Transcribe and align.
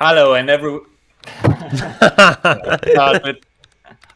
Hello 0.00 0.34
and 0.34 0.48
every 0.48 0.78
Start 1.42 3.24
with 3.24 3.38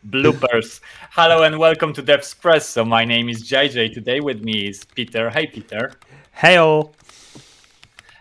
bloopers. 0.08 0.80
Hello 1.10 1.42
and 1.42 1.58
welcome 1.58 1.92
to 1.94 2.05
Devspresso. 2.05 2.86
My 2.86 3.05
name 3.05 3.28
is 3.28 3.42
JJ. 3.42 3.92
Today 3.92 4.21
with 4.21 4.44
me 4.44 4.68
is 4.68 4.84
Peter. 4.84 5.28
Hey 5.28 5.48
Peter. 5.48 5.94
Hey 6.30 6.58
all. 6.58 6.94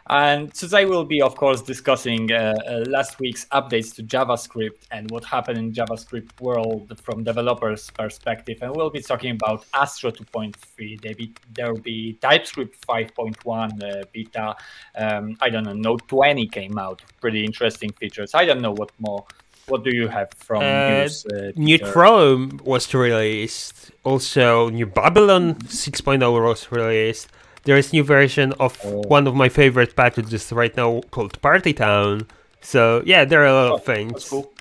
And 0.10 0.54
today 0.54 0.86
we'll 0.86 1.06
be, 1.06 1.22
of 1.22 1.36
course, 1.36 1.62
discussing 1.62 2.32
uh, 2.32 2.54
uh, 2.68 2.84
last 2.90 3.20
week's 3.20 3.46
updates 3.46 3.94
to 3.96 4.04
JavaScript 4.04 4.80
and 4.92 5.10
what 5.12 5.24
happened 5.24 5.58
in 5.58 5.72
JavaScript 5.72 6.40
world 6.42 7.00
from 7.02 7.24
developers' 7.24 7.90
perspective. 7.92 8.58
And 8.62 8.76
we'll 8.76 8.90
be 8.90 9.02
talking 9.02 9.32
about 9.32 9.66
Astro 9.74 10.12
2.3. 10.12 11.36
There 11.54 11.74
will 11.74 11.80
be 11.82 12.14
TypeScript 12.22 12.86
5.1 12.86 13.84
uh, 13.84 14.04
beta. 14.12 14.56
Um, 14.96 15.38
I 15.40 15.50
don't 15.50 15.64
know, 15.64 15.74
Node 15.74 16.08
20 16.08 16.48
came 16.48 16.78
out. 16.78 17.02
Pretty 17.22 17.46
interesting 17.46 17.92
features. 17.94 18.32
I 18.34 18.46
don't 18.46 18.62
know 18.62 18.74
what 18.74 18.92
more. 19.00 19.26
What 19.68 19.84
do 19.84 19.96
you 19.96 20.08
have 20.08 20.30
from 20.36 20.64
Uh, 20.64 20.90
news? 21.04 21.26
Uh, 21.28 21.52
New 21.56 21.78
Chrome 21.80 22.60
was 22.64 22.94
released. 22.94 23.92
Also, 24.04 24.70
New 24.70 24.88
Babylon 24.88 25.56
6.0 25.56 26.44
was 26.44 26.72
released. 26.72 27.30
There 27.64 27.78
is 27.78 27.94
new 27.94 28.04
version 28.04 28.54
of 28.60 28.78
Oh. 28.84 29.04
one 29.08 29.28
of 29.28 29.36
my 29.36 29.50
favorite 29.50 29.96
packages 29.96 30.52
right 30.52 30.76
now 30.76 31.02
called 31.12 31.40
Party 31.42 31.74
Town. 31.74 32.28
So 32.62 33.04
yeah, 33.06 33.24
there 33.26 33.42
are 33.44 33.48
a 33.48 33.54
lot 33.54 33.72
Oh, 33.72 33.76
of 33.76 33.86
things. 33.86 34.14
That's 34.14 34.30
cool. 34.30 34.52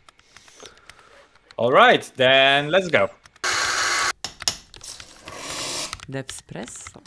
All 1.56 1.72
right, 1.72 2.10
then 2.16 2.68
let's 2.70 2.88
go. 2.88 3.10
Devspresso. 6.10 7.00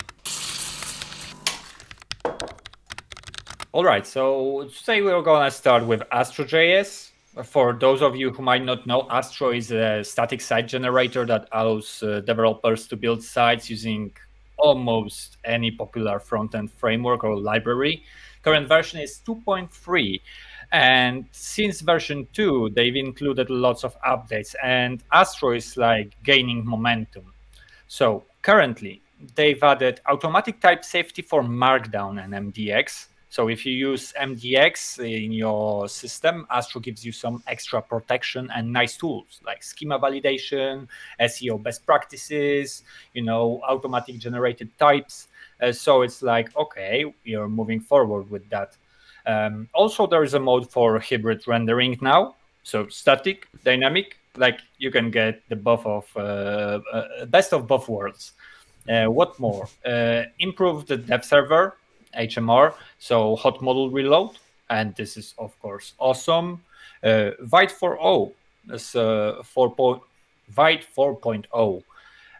All 3.71 3.83
right, 3.83 4.05
so 4.05 4.69
today 4.77 5.01
we're 5.01 5.21
gonna 5.23 5.49
start 5.51 5.85
with 5.85 6.03
Astro.js. 6.11 7.09
For 7.43 7.73
those 7.73 8.03
of 8.03 8.15
you 8.15 8.29
who 8.31 8.43
might 8.43 8.63
not 8.63 8.85
know, 8.85 9.07
Astro 9.09 9.49
is 9.51 9.71
a 9.71 10.03
static 10.03 10.39
site 10.41 10.67
generator 10.67 11.25
that 11.25 11.47
allows 11.51 12.03
uh, 12.03 12.19
developers 12.19 12.87
to 12.89 12.95
build 12.95 13.23
sites 13.23 13.71
using 13.71 14.11
almost 14.57 15.37
any 15.43 15.71
popular 15.71 16.19
front-end 16.19 16.71
framework 16.71 17.23
or 17.23 17.37
library. 17.37 18.03
Current 18.41 18.67
version 18.67 18.99
is 18.99 19.21
2.3, 19.25 20.19
and 20.71 21.25
since 21.31 21.81
version 21.81 22.27
2, 22.33 22.71
they've 22.75 22.95
included 22.95 23.49
lots 23.49 23.83
of 23.83 23.95
updates, 24.01 24.53
and 24.61 25.03
Astro 25.11 25.51
is 25.51 25.77
like 25.77 26.15
gaining 26.23 26.65
momentum. 26.65 27.33
So 27.87 28.25
currently, 28.41 29.01
they've 29.35 29.61
added 29.63 30.01
automatic 30.07 30.59
type 30.59 30.83
safety 30.83 31.21
for 31.21 31.43
Markdown 31.43 32.23
and 32.23 32.33
MDX. 32.33 33.07
So 33.33 33.47
if 33.47 33.65
you 33.65 33.73
use 33.73 34.13
MDX 34.13 34.99
in 34.99 35.31
your 35.31 35.89
system, 35.89 36.45
Astro 36.51 36.79
gives 36.79 37.03
you 37.03 37.11
some 37.11 37.41
extra 37.47 37.81
protection 37.81 38.47
and 38.55 38.71
nice 38.71 38.95
tools 38.95 39.41
like 39.43 39.63
schema 39.63 39.97
validation, 39.97 40.87
SEO 41.19 41.57
best 41.63 41.83
practices, 41.83 42.83
you 43.15 43.23
know, 43.23 43.59
automatic 43.67 44.19
generated 44.19 44.69
types. 44.77 45.29
Uh, 45.59 45.71
so 45.71 46.03
it's 46.03 46.21
like, 46.21 46.55
okay, 46.55 47.11
you're 47.23 47.49
moving 47.49 47.79
forward 47.79 48.29
with 48.29 48.47
that. 48.51 48.77
Um, 49.25 49.67
also, 49.73 50.05
there 50.05 50.23
is 50.23 50.35
a 50.35 50.39
mode 50.39 50.69
for 50.69 50.99
hybrid 50.99 51.47
rendering 51.47 51.97
now. 52.01 52.35
So 52.61 52.87
static, 52.89 53.47
dynamic, 53.63 54.15
like 54.37 54.59
you 54.77 54.91
can 54.91 55.09
get 55.09 55.41
the 55.49 55.55
both 55.55 55.83
of 55.87 56.05
uh, 56.15 56.19
uh, 56.93 57.25
best 57.25 57.51
of 57.51 57.65
both 57.65 57.89
worlds. 57.89 58.33
Uh, 58.87 59.05
what 59.05 59.39
more? 59.39 59.67
Uh, 59.83 60.23
improve 60.37 60.85
the 60.85 60.97
dev 60.97 61.25
server, 61.25 61.77
HMR, 62.17 62.73
so 62.99 63.35
hot 63.35 63.59
module 63.59 63.91
reload, 63.91 64.37
and 64.69 64.95
this 64.95 65.17
is 65.17 65.33
of 65.37 65.59
course 65.61 65.93
awesome. 65.99 66.63
Uh, 67.03 67.31
Vite 67.41 67.71
4.0 67.71 68.31
is 68.71 68.95
uh, 68.95 69.41
4. 69.43 69.75
Po- 69.75 70.03
Vite 70.49 70.85
4.0. 70.95 71.83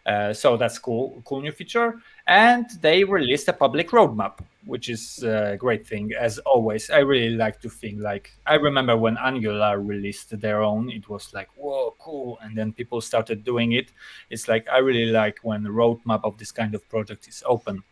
Uh, 0.06 0.32
so 0.34 0.56
that's 0.56 0.78
cool, 0.78 1.22
cool 1.24 1.40
new 1.40 1.52
feature. 1.52 1.94
And 2.26 2.66
they 2.80 3.04
released 3.04 3.48
a 3.48 3.52
public 3.52 3.90
roadmap, 3.90 4.38
which 4.66 4.88
is 4.90 5.22
a 5.22 5.56
great 5.58 5.86
thing. 5.86 6.12
As 6.18 6.38
always, 6.40 6.90
I 6.90 6.98
really 6.98 7.30
like 7.36 7.60
to 7.62 7.70
think 7.70 8.00
like 8.00 8.30
I 8.46 8.54
remember 8.54 8.96
when 8.96 9.16
Angular 9.16 9.80
released 9.80 10.38
their 10.40 10.62
own, 10.62 10.90
it 10.90 11.08
was 11.08 11.32
like 11.32 11.48
whoa, 11.56 11.94
cool, 11.98 12.38
and 12.42 12.56
then 12.56 12.72
people 12.72 13.00
started 13.00 13.44
doing 13.44 13.72
it. 13.72 13.92
It's 14.28 14.46
like 14.46 14.68
I 14.68 14.78
really 14.78 15.10
like 15.10 15.38
when 15.42 15.62
the 15.62 15.70
roadmap 15.70 16.20
of 16.24 16.36
this 16.36 16.52
kind 16.52 16.74
of 16.74 16.86
project 16.90 17.26
is 17.26 17.42
open. 17.46 17.82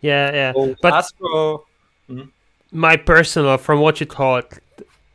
Yeah, 0.00 0.32
yeah. 0.32 0.54
So 0.54 0.74
But 0.80 0.94
Astro, 0.94 1.66
my 2.72 2.96
personal, 2.96 3.58
from 3.58 3.80
what 3.80 4.00
you 4.00 4.06
it, 4.06 4.58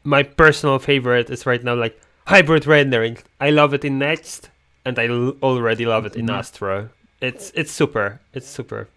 my 0.04 0.24
personal 0.24 0.80
favorite 0.80 1.30
is 1.30 1.46
right 1.46 1.64
now 1.64 1.76
like 1.76 2.00
hybrid 2.28 2.66
rendering. 2.68 3.18
I 3.40 3.50
love 3.50 3.74
it 3.74 3.86
in 3.86 3.98
Next, 4.00 4.50
and 4.86 4.98
I 5.00 5.08
l- 5.08 5.36
already 5.42 5.86
love 5.86 6.06
it 6.06 6.16
in 6.16 6.28
Mhm. 6.28 6.30
Astro. 6.30 6.90
It's 7.22 7.52
it's 7.56 7.72
super. 7.72 8.20
It's 8.34 8.48
super. 8.48 8.88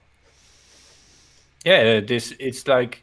yeah, 1.65 2.00
this 2.00 2.32
it's 2.38 2.66
like 2.66 3.03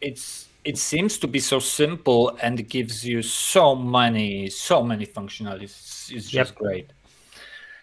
it's 0.00 0.48
it 0.64 0.78
seems 0.78 1.18
to 1.18 1.28
be 1.28 1.40
so 1.40 1.58
simple 1.58 2.36
and 2.42 2.68
gives 2.68 3.04
you 3.06 3.22
so 3.22 3.74
many 3.74 4.48
so 4.50 4.82
many 4.82 5.06
functionalities. 5.06 6.10
It's 6.12 6.30
just 6.30 6.54
Yep. 6.54 6.54
great. 6.56 6.92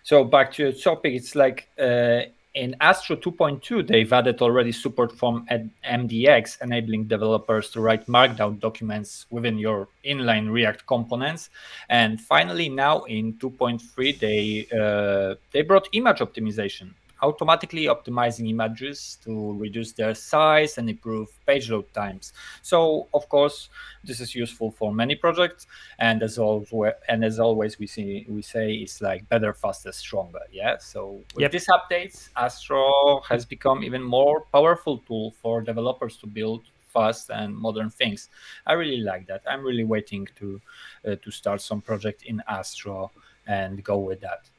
So 0.03 0.23
back 0.23 0.51
to 0.53 0.71
the 0.71 0.77
topic, 0.79 1.13
it's 1.13 1.35
like 1.35 1.69
uh, 1.79 2.21
in 2.53 2.75
Astro 2.81 3.15
2.2, 3.15 3.87
they've 3.87 4.11
added 4.11 4.41
already 4.41 4.71
support 4.71 5.11
from 5.17 5.45
MDX, 5.85 6.61
enabling 6.61 7.05
developers 7.05 7.69
to 7.71 7.81
write 7.81 8.07
Markdown 8.07 8.59
documents 8.59 9.25
within 9.29 9.57
your 9.57 9.87
inline 10.05 10.51
React 10.51 10.85
components. 10.85 11.49
And 11.89 12.19
finally, 12.19 12.67
now 12.67 13.03
in 13.03 13.33
2.3, 13.35 14.19
they 14.19 14.67
uh, 14.77 15.35
they 15.51 15.61
brought 15.61 15.87
image 15.93 16.17
optimization, 16.19 16.91
automatically 17.21 17.85
optimizing 17.85 18.49
images 18.49 19.17
to 19.23 19.53
reduce 19.57 19.91
their 19.93 20.13
size 20.15 20.77
and 20.77 20.89
improve 20.89 21.27
page 21.45 21.69
load 21.69 21.91
times. 21.93 22.33
So, 22.61 23.07
of 23.13 23.27
course, 23.29 23.69
this 24.03 24.19
is 24.19 24.33
useful 24.35 24.71
for 24.71 24.93
many 24.93 25.15
projects 25.15 25.67
and 25.99 26.23
as 26.23 26.37
always 26.37 26.93
and 27.07 27.23
as 27.23 27.39
always 27.39 27.77
we 27.79 27.87
see 27.87 28.25
we 28.29 28.41
say 28.41 28.73
it's 28.73 29.01
like 29.01 29.27
better 29.29 29.53
faster 29.53 29.91
stronger 29.91 30.39
yeah 30.51 30.77
so 30.79 31.23
with 31.35 31.47
Yep. 31.47 31.51
these 31.51 31.67
updates 31.67 32.29
astro 32.35 33.21
has 33.29 33.45
become 33.45 33.83
even 33.83 34.01
more 34.03 34.45
powerful 34.51 34.97
tool 34.99 35.31
for 35.41 35.61
developers 35.61 36.17
to 36.17 36.27
build 36.27 36.63
fast 36.87 37.29
and 37.29 37.55
modern 37.55 37.89
things 37.89 38.29
i 38.65 38.73
really 38.73 39.01
like 39.01 39.25
that 39.27 39.41
i'm 39.47 39.63
really 39.63 39.83
waiting 39.85 40.27
to 40.35 40.61
uh, 41.07 41.15
to 41.23 41.31
start 41.31 41.61
some 41.61 41.81
project 41.81 42.23
in 42.23 42.41
astro 42.47 43.11
and 43.47 43.83
go 43.83 43.97
with 43.97 44.19
that 44.21 44.49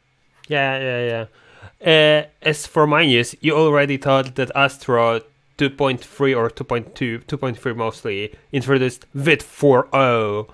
Yeah, 0.49 0.79
yeah, 0.79 1.01
yeah. 1.07 1.27
Uh, 1.85 2.23
as 2.43 2.67
for 2.67 2.87
my 2.87 3.07
news, 3.07 3.35
you 3.41 3.55
already 3.57 3.97
thought 3.97 4.35
that 4.37 4.51
Astro 4.55 5.21
2.3 5.59 6.37
or 6.37 6.51
2.2, 6.51 7.25
2.3 7.25 7.77
mostly, 7.77 8.35
introduced 8.53 9.07
Vite 9.15 9.41
4.0. 9.41 10.49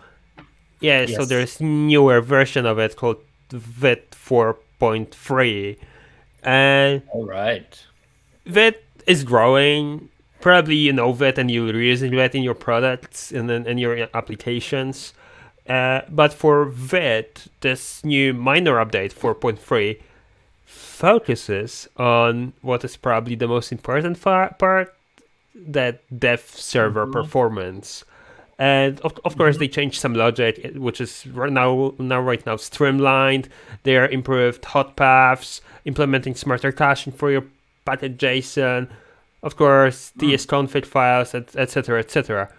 Yeah, 0.81 1.07
so 1.07 1.25
there's 1.25 1.61
newer 1.61 2.21
version 2.21 2.67
of 2.67 2.79
it 2.79 2.97
called 2.97 3.19
Vite 3.51 4.11
4.3. 4.13 5.79
And 6.43 7.03
all 7.09 7.27
right 7.27 7.87
Vite 8.47 8.83
is 9.07 9.25
growing. 9.25 10.09
Probably 10.41 10.77
you 10.77 10.93
know 10.93 11.13
Vite 11.13 11.39
and 11.39 11.51
you're 11.51 11.81
using 11.81 12.15
Vite 12.15 12.35
in 12.35 12.43
your 12.43 12.55
products 12.55 13.33
and 13.33 13.51
then 13.51 13.67
in 13.67 13.79
your 13.79 14.09
applications. 14.15 15.15
Uh, 15.69 16.03
but 16.09 16.33
for 16.33 16.65
Vite, 16.67 17.49
this 17.61 18.05
new 18.05 18.33
minor 18.33 18.75
update 18.75 19.13
4.3 19.13 20.01
focuses 20.69 21.89
on 21.97 22.53
what 22.61 22.85
is 22.85 22.97
probably 22.97 23.35
the 23.35 23.49
most 23.49 23.73
important 23.73 24.19
fa- 24.19 24.55
part 24.59 24.95
that 25.55 26.03
dev 26.17 26.41
server 26.41 27.05
mm-hmm. 27.05 27.13
performance. 27.13 28.05
And 28.59 29.01
of, 29.01 29.19
of 29.25 29.39
course, 29.39 29.55
mm-hmm. 29.55 29.61
they 29.61 29.69
changed 29.69 30.01
some 30.01 30.15
logic, 30.15 30.61
eh, 30.63 30.71
which 30.77 31.01
is 31.01 31.27
right 31.29 31.51
now 31.51 31.95
now 31.99 32.21
right 32.21 32.45
now 32.45 32.57
streamlined. 32.57 33.49
They 33.85 33.97
are 33.97 34.09
improved 34.09 34.65
hot 34.65 34.95
paths, 34.95 35.63
implementing 35.87 36.35
smarter 36.35 36.73
caching 36.73 37.15
for 37.15 37.31
your 37.31 37.45
package 37.87 38.19
JSON. 38.19 38.89
Of 39.43 39.57
course, 39.57 40.13
mm. 40.19 40.33
tsconfig 40.35 40.85
files, 40.85 41.35
etc., 41.35 42.01
etc. 42.01 42.51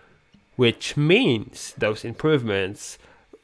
Which 0.56 0.98
means 0.98 1.76
those 1.78 2.04
improvements 2.04 2.98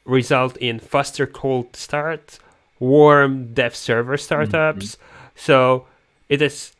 result 0.04 0.56
in 0.56 0.80
faster 0.80 1.26
cold 1.26 1.76
start, 1.76 2.38
warm 2.80 3.52
dev 3.54 3.74
server 3.74 4.16
startups. 4.16 4.98
So 5.34 5.86
it 6.28 6.42
is 6.42 6.72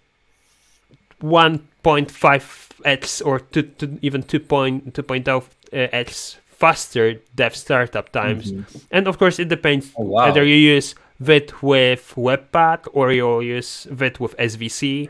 1.5x 1.22 3.22
or 3.24 3.40
two, 3.40 3.62
two, 3.62 3.98
even 4.02 4.22
2.2.0x 4.22 6.36
faster 6.46 7.14
dev 7.34 7.56
startup 7.56 8.12
times. 8.12 8.52
And 8.90 9.06
of 9.08 9.18
course, 9.18 9.38
it 9.38 9.48
depends 9.48 9.92
Oh, 9.96 10.02
wow. 10.04 10.26
whether 10.26 10.44
you 10.44 10.56
use 10.56 10.94
Vite 11.20 11.62
with 11.62 12.12
Webpack 12.16 12.86
or 12.92 13.12
you 13.12 13.40
use 13.40 13.86
Vite 13.90 14.20
with 14.20 14.36
SWC. 14.36 15.08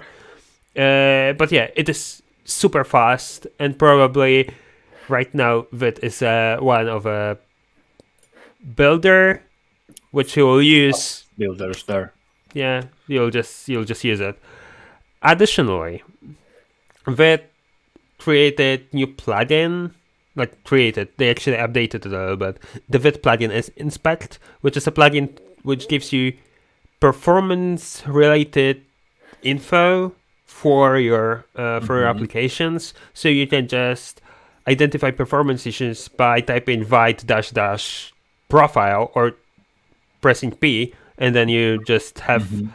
Uh, 0.76 1.32
but 1.34 1.50
yeah, 1.52 1.68
it 1.74 1.88
is 1.88 2.22
super 2.44 2.84
fast 2.84 3.46
and 3.58 3.76
probably 3.78 4.50
right 5.08 5.32
now 5.34 5.66
Vite 5.72 5.98
is 6.02 6.22
uh, 6.22 6.58
one 6.60 6.88
of 6.88 7.06
a 7.06 7.38
builder, 8.76 9.42
which 10.10 10.36
you 10.36 10.44
will 10.46 10.62
use. 10.62 11.24
Builders 11.38 11.82
there. 11.84 12.12
Yeah, 12.54 12.84
you'll 13.06 13.30
just 13.30 13.68
you'll 13.68 13.84
just 13.84 14.04
use 14.04 14.20
it. 14.20 14.38
Additionally, 15.22 16.02
Vite 17.06 17.50
created 18.18 18.92
new 18.92 19.06
plugin. 19.06 19.92
Not 20.34 20.50
created, 20.64 21.08
they 21.16 21.30
actually 21.30 21.56
updated 21.56 22.04
it 22.04 22.06
a 22.06 22.08
little 22.10 22.36
bit. 22.36 22.58
The 22.90 22.98
Vite 22.98 23.22
plugin 23.22 23.50
is 23.50 23.70
Inspect, 23.76 24.38
which 24.60 24.76
is 24.76 24.86
a 24.86 24.92
plugin 24.92 25.38
which 25.62 25.88
gives 25.88 26.12
you 26.12 26.34
performance 27.00 28.02
related 28.06 28.82
info 29.42 30.12
for 30.44 30.98
your 30.98 31.44
uh, 31.56 31.80
for 31.80 31.96
your 31.98 32.06
Mhm. 32.06 32.14
applications 32.16 32.94
so 33.14 33.28
you 33.28 33.46
can 33.46 33.68
just 33.68 34.20
identify 34.66 35.10
performance 35.10 35.66
issues 35.66 36.08
by 36.08 36.40
typing 36.40 36.82
vite 36.84 37.24
dash 37.26 37.50
dash 37.50 38.12
profile 38.48 39.10
or 39.14 39.32
pressing 40.26 40.50
p 40.62 40.92
and 41.22 41.30
then 41.36 41.48
you 41.56 41.64
just 41.92 42.14
have 42.30 42.44
Mhm. 42.50 42.68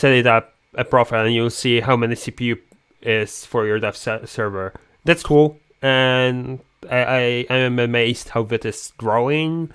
set 0.00 0.12
it 0.20 0.26
up 0.26 0.44
a 0.74 0.84
profile 0.84 1.24
and 1.26 1.34
you'll 1.36 1.56
see 1.64 1.76
how 1.88 1.96
many 2.02 2.14
cpu 2.22 2.58
is 3.02 3.46
for 3.50 3.60
your 3.68 3.78
dev 3.84 3.94
se- 4.04 4.26
server 4.26 4.68
that's 5.06 5.22
cool 5.30 5.48
and 5.82 6.58
I, 6.90 7.46
I 7.54 7.56
am 7.68 7.78
amazed 7.78 8.26
how 8.34 8.42
Vite 8.50 8.64
is 8.74 8.92
growing 9.04 9.70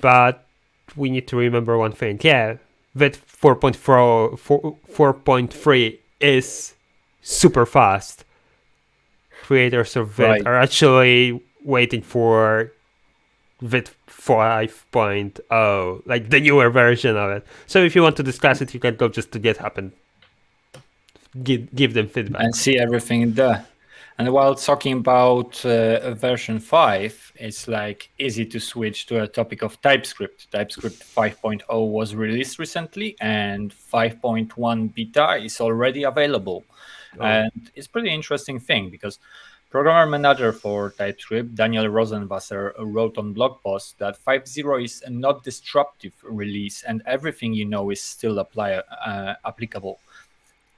but 0.00 0.34
we 0.94 1.10
need 1.10 1.26
to 1.28 1.36
remember 1.36 1.74
one 1.86 1.92
thing 2.00 2.16
yeah 2.22 2.46
Vite 2.94 3.18
4.4 3.42 4.38
4, 4.38 4.76
4.3 4.88 5.98
is 6.20 6.74
super 7.20 7.66
fast. 7.66 8.24
Creators 9.42 9.96
of 9.96 10.08
Vite 10.16 10.28
Right. 10.28 10.46
are 10.46 10.56
actually 10.66 11.40
waiting 11.64 12.02
for 12.02 12.72
Vite 13.60 13.90
5.0, 14.06 16.02
like 16.06 16.28
the 16.30 16.40
newer 16.40 16.68
version 16.68 17.16
of 17.16 17.30
it. 17.30 17.46
So 17.66 17.82
if 17.82 17.96
you 17.96 18.02
want 18.02 18.16
to 18.16 18.22
discuss 18.22 18.60
it, 18.60 18.74
you 18.74 18.80
can 18.80 18.96
go 18.96 19.08
just 19.08 19.32
to 19.32 19.40
GitHub 19.40 19.78
and 19.78 19.92
give 21.42 21.74
give 21.74 21.94
them 21.94 22.08
feedback. 22.08 22.42
and 22.42 22.54
see 22.54 22.78
everything 22.78 23.32
there. 23.32 23.66
And 24.18 24.32
while 24.32 24.54
talking 24.54 24.94
about 24.94 25.64
uh, 25.66 26.14
version 26.14 26.58
5, 26.58 27.32
it's 27.36 27.68
like 27.68 28.10
easy 28.18 28.46
to 28.46 28.58
switch 28.58 29.06
to 29.06 29.22
a 29.22 29.28
topic 29.28 29.60
of 29.62 29.80
TypeScript. 29.82 30.50
TypeScript 30.50 31.02
5.0 31.14 31.90
was 31.90 32.14
released 32.14 32.58
recently, 32.58 33.14
and 33.20 33.74
5.1 33.74 34.94
beta 34.94 35.36
is 35.36 35.60
already 35.60 36.04
available. 36.04 36.64
And 37.20 37.70
it's 37.74 37.86
pretty 37.86 38.10
interesting 38.10 38.58
thing 38.58 38.90
because 38.90 39.18
programmer 39.76 40.06
manager 40.06 40.54
for 40.54 40.88
TypeScript, 40.92 41.54
Daniel 41.54 41.84
Rosenwasser, 41.84 42.72
wrote 42.78 43.18
on 43.18 43.34
blog 43.34 43.60
post 43.62 43.98
that 43.98 44.18
5.0 44.18 44.82
is 44.82 45.02
a 45.02 45.10
not 45.10 45.44
disruptive 45.44 46.14
release, 46.22 46.82
and 46.84 47.02
everything 47.04 47.52
you 47.52 47.66
know 47.66 47.90
is 47.90 48.00
still 48.00 48.38
apply, 48.38 48.72
uh, 48.72 49.34
applicable. 49.44 49.98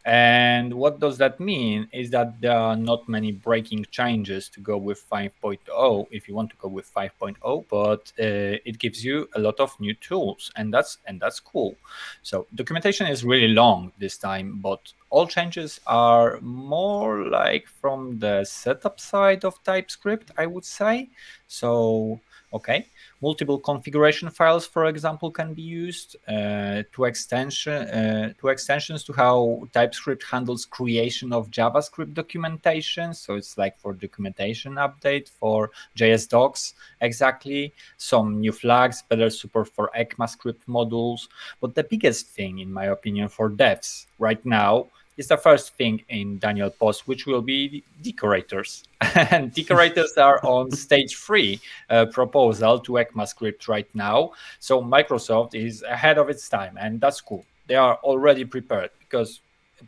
And 0.05 0.75
what 0.75 0.99
does 0.99 1.17
that 1.19 1.39
mean 1.39 1.87
is 1.93 2.11
that 2.11 2.41
there 2.41 2.59
are 2.59 2.75
not 2.75 3.09
many 3.09 3.31
breaking 3.31 3.87
changes 3.93 4.49
to 4.49 4.61
go 4.61 4.77
with 4.77 5.09
5.0 5.09 6.07
if 6.11 6.27
you 6.27 6.35
want 6.35 6.51
to 6.51 6.57
go 6.57 6.67
with 6.67 6.93
5.0, 6.93 7.67
but 7.71 8.13
uh, 8.19 8.59
it 8.69 8.81
gives 8.81 9.05
you 9.05 9.29
a 9.37 9.39
lot 9.39 9.61
of 9.61 9.79
new 9.79 9.95
tools, 9.95 10.51
and 10.57 10.75
that's 10.75 10.99
and 11.07 11.21
that's 11.21 11.39
cool. 11.39 11.77
So 12.25 12.49
documentation 12.53 13.07
is 13.07 13.23
really 13.23 13.55
long 13.63 13.93
this 14.01 14.19
time, 14.19 14.59
but 14.61 14.93
all 15.11 15.27
changes 15.27 15.81
are 15.87 16.39
more 16.41 17.25
like 17.29 17.67
from 17.67 18.19
the 18.19 18.45
setup 18.45 19.01
side 19.01 19.45
of 19.45 19.63
TypeScript, 19.65 20.31
I 20.37 20.47
would 20.47 20.65
say. 20.65 21.09
So 21.47 22.21
okay, 22.53 22.87
multiple 23.21 23.59
configuration 23.59 24.31
files, 24.31 24.67
for 24.67 24.87
example, 24.87 25.31
can 25.31 25.55
be 25.55 25.63
used 25.63 26.17
uh, 26.29 26.83
to 26.93 27.05
extension 27.05 27.89
uh, 27.89 28.33
to 28.41 28.49
extensions 28.49 29.05
to 29.05 29.13
how 29.13 29.67
TypeScript 29.73 30.25
handles 30.25 30.65
creation 30.65 31.33
of 31.33 31.51
JavaScript 31.51 32.15
documentation. 32.15 33.15
So 33.15 33.35
it's 33.35 33.59
like 33.59 33.79
for 33.79 33.93
documentation 33.93 34.75
update 34.75 35.29
for 35.29 35.71
JS 35.97 36.29
docs 36.29 36.75
exactly. 37.01 37.73
Some 37.97 38.41
new 38.41 38.53
flags, 38.53 39.03
better 39.03 39.31
support 39.31 39.69
for 39.69 39.91
ECMAScript 39.97 40.67
modules. 40.69 41.29
But 41.61 41.75
the 41.75 41.85
biggest 41.85 42.29
thing, 42.29 42.59
in 42.59 42.73
my 42.73 42.87
opinion, 42.87 43.29
for 43.29 43.51
devs 43.51 44.07
right 44.19 44.45
now 44.45 44.89
is 45.19 45.27
the 45.27 45.37
first 45.37 45.75
thing 45.75 46.03
in 46.09 46.39
Daniel 46.39 46.71
post, 46.71 47.07
which 47.09 47.27
will 47.27 47.43
be 47.43 47.83
decorators. 48.03 48.85
and 49.31 49.53
decorators 49.53 50.13
are 50.17 50.41
on 50.45 50.71
stage 50.87 51.17
three 51.17 51.61
uh, 51.91 52.07
proposal 52.07 52.79
to 52.79 52.93
ECMAScript 52.93 53.69
right 53.69 53.89
now. 53.95 54.33
So 54.61 54.81
Microsoft 54.81 55.55
is 55.55 55.83
ahead 55.83 56.19
of 56.19 56.31
its 56.31 56.49
time, 56.49 56.79
and 56.81 57.01
that's 57.01 57.21
cool. 57.21 57.45
They 57.67 57.75
are 57.75 57.97
already 57.97 58.45
prepared 58.45 58.91
because 59.01 59.41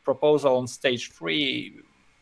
proposal 0.05 0.56
on 0.56 0.67
stage 0.67 1.12
three 1.12 1.81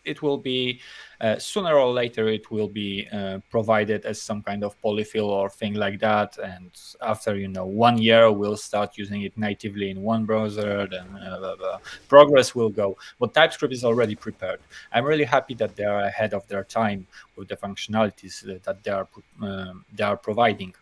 it 0.09 0.23
will 0.23 0.39
be 0.39 0.81
uh, 1.21 1.37
sooner 1.39 1.75
or 1.77 1.93
later 1.93 2.29
it 2.29 2.51
will 2.51 2.69
be 2.69 3.07
uh, 3.13 3.39
provided 3.51 4.05
as 4.05 4.21
some 4.23 4.43
kind 4.43 4.63
of 4.65 4.81
polyfill 4.83 5.27
or 5.29 5.51
thing 5.51 5.75
like 5.75 5.99
that 5.99 6.39
and 6.39 6.71
after 7.03 7.37
you 7.37 7.49
know 7.49 7.67
one 7.67 7.99
year 7.99 8.31
we'll 8.31 8.57
start 8.57 8.97
using 8.97 9.23
it 9.23 9.37
natively 9.37 9.91
in 9.91 10.01
one 10.03 10.25
browser 10.25 10.87
then 10.87 11.07
uh, 11.23 11.39
blah, 11.39 11.57
blah. 11.57 11.79
progress 12.09 12.55
will 12.55 12.71
go 12.71 12.97
but 13.21 13.35
typescript 13.35 13.75
is 13.75 13.85
already 13.85 14.15
prepared 14.15 14.61
i'm 14.93 15.05
really 15.05 15.25
happy 15.25 15.55
that 15.55 15.75
they 15.77 15.85
are 15.85 16.01
ahead 16.05 16.33
of 16.35 16.47
their 16.49 16.65
time 16.65 17.07
with 17.37 17.49
the 17.49 17.57
functionalities 17.57 18.41
that- 18.43 18.83
they 18.85 18.91
are 18.91 19.09
um, 19.43 19.85
they 19.93 20.05
are 20.05 20.17
providing 20.17 20.73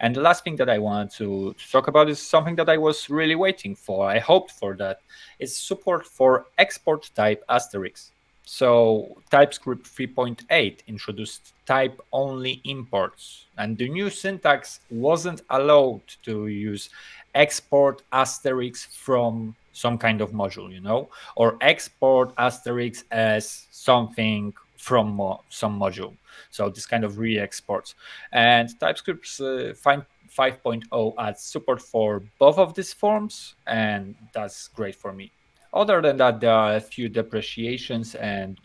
and 0.00 0.14
the 0.14 0.20
last 0.20 0.44
thing 0.44 0.56
that 0.56 0.70
I 0.70 0.78
wanted 0.78 1.10
to, 1.18 1.54
to 1.54 1.70
talk 1.70 1.88
about 1.88 2.08
is 2.08 2.20
something 2.20 2.54
that 2.56 2.68
I 2.68 2.78
was 2.78 3.10
really 3.10 3.34
waiting 3.34 3.74
for. 3.74 4.08
I 4.08 4.18
hoped 4.18 4.52
for 4.52 4.76
that. 4.76 5.00
Is 5.38 5.58
support 5.58 6.06
for 6.06 6.46
export 6.58 7.10
type 7.14 7.42
asterisk. 7.48 8.10
So 8.44 9.22
TypeScript 9.30 9.86
3.8 9.86 10.80
introduced 10.86 11.54
type 11.66 12.00
only 12.12 12.60
imports, 12.64 13.46
and 13.56 13.76
the 13.76 13.88
new 13.88 14.10
syntax 14.10 14.80
wasn't 14.90 15.42
allowed 15.48 16.02
to 16.24 16.46
use 16.48 16.90
export 17.34 18.02
asterisk 18.12 18.90
from 18.90 19.56
some 19.72 19.98
kind 19.98 20.20
of 20.20 20.32
module, 20.32 20.70
you 20.70 20.80
know, 20.80 21.08
or 21.36 21.56
export 21.60 22.32
asterisk 22.38 23.06
as 23.10 23.66
something 23.70 24.52
from 24.76 25.16
mo- 25.16 25.42
some 25.48 25.78
module. 25.80 26.14
So 26.50 26.68
this 26.68 26.86
kind 26.86 27.04
of 27.04 27.18
re-exports. 27.18 27.94
And 28.32 28.68
TypeScript 28.78 29.40
uh, 29.40 29.72
fin- 29.74 30.06
5.0 30.36 31.14
adds 31.18 31.42
support 31.42 31.80
for 31.80 32.22
both 32.38 32.58
of 32.58 32.74
these 32.74 32.92
forms, 32.92 33.54
and 33.66 34.14
that's 34.32 34.68
great 34.68 34.96
for 34.96 35.12
me. 35.12 35.32
Other 35.74 36.00
than 36.00 36.16
that, 36.18 36.40
there 36.40 36.52
are 36.52 36.76
a 36.76 36.80
few 36.80 37.08
depreciations, 37.08 38.14
and 38.14 38.56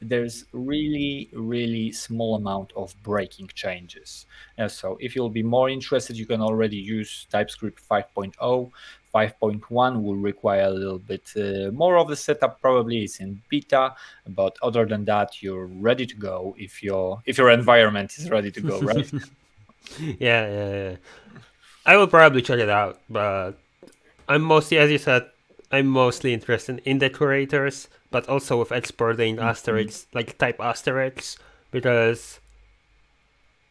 there's 0.00 0.44
really, 0.52 1.30
really 1.32 1.90
small 1.92 2.36
amount 2.36 2.72
of 2.76 2.94
breaking 3.02 3.50
changes. 3.54 4.26
Uh, 4.58 4.68
so 4.68 4.96
if 5.00 5.16
you'll 5.16 5.30
be 5.30 5.42
more 5.42 5.70
interested, 5.70 6.16
you 6.16 6.26
can 6.26 6.40
already 6.40 6.76
use 6.76 7.26
TypeScript 7.30 7.82
5.0. 7.88 8.70
5.1 9.14 10.02
will 10.02 10.16
require 10.16 10.64
a 10.64 10.70
little 10.70 10.98
bit 10.98 11.32
uh, 11.34 11.72
more 11.72 11.96
of 11.96 12.08
the 12.08 12.14
setup 12.14 12.60
probably 12.60 13.04
it's 13.04 13.20
in 13.20 13.40
beta 13.48 13.94
but 14.28 14.54
other 14.62 14.84
than 14.84 15.02
that 15.06 15.42
you're 15.42 15.64
ready 15.64 16.04
to 16.04 16.14
go 16.14 16.54
if 16.58 16.82
your 16.82 17.18
if 17.24 17.38
your 17.38 17.50
environment 17.50 18.18
is 18.18 18.28
ready 18.28 18.50
to 18.50 18.60
go 18.60 18.78
right 18.82 19.10
yeah, 19.98 20.46
yeah, 20.48 20.70
yeah. 20.70 20.96
I 21.86 21.96
will 21.96 22.06
probably 22.06 22.42
check 22.42 22.58
it 22.58 22.68
out, 22.68 23.00
but 23.08 23.52
I'm 24.28 24.42
mostly, 24.42 24.78
as 24.78 24.90
you 24.90 24.98
said, 24.98 25.30
I'm 25.70 25.86
mostly 25.86 26.32
interested 26.32 26.80
in 26.84 26.98
decorators, 26.98 27.88
but 28.10 28.28
also 28.28 28.58
with 28.58 28.72
exporting 28.72 29.36
mm-hmm. 29.36 29.44
asterisks, 29.44 30.06
like 30.14 30.38
type 30.38 30.60
asterisks, 30.60 31.36
because 31.70 32.40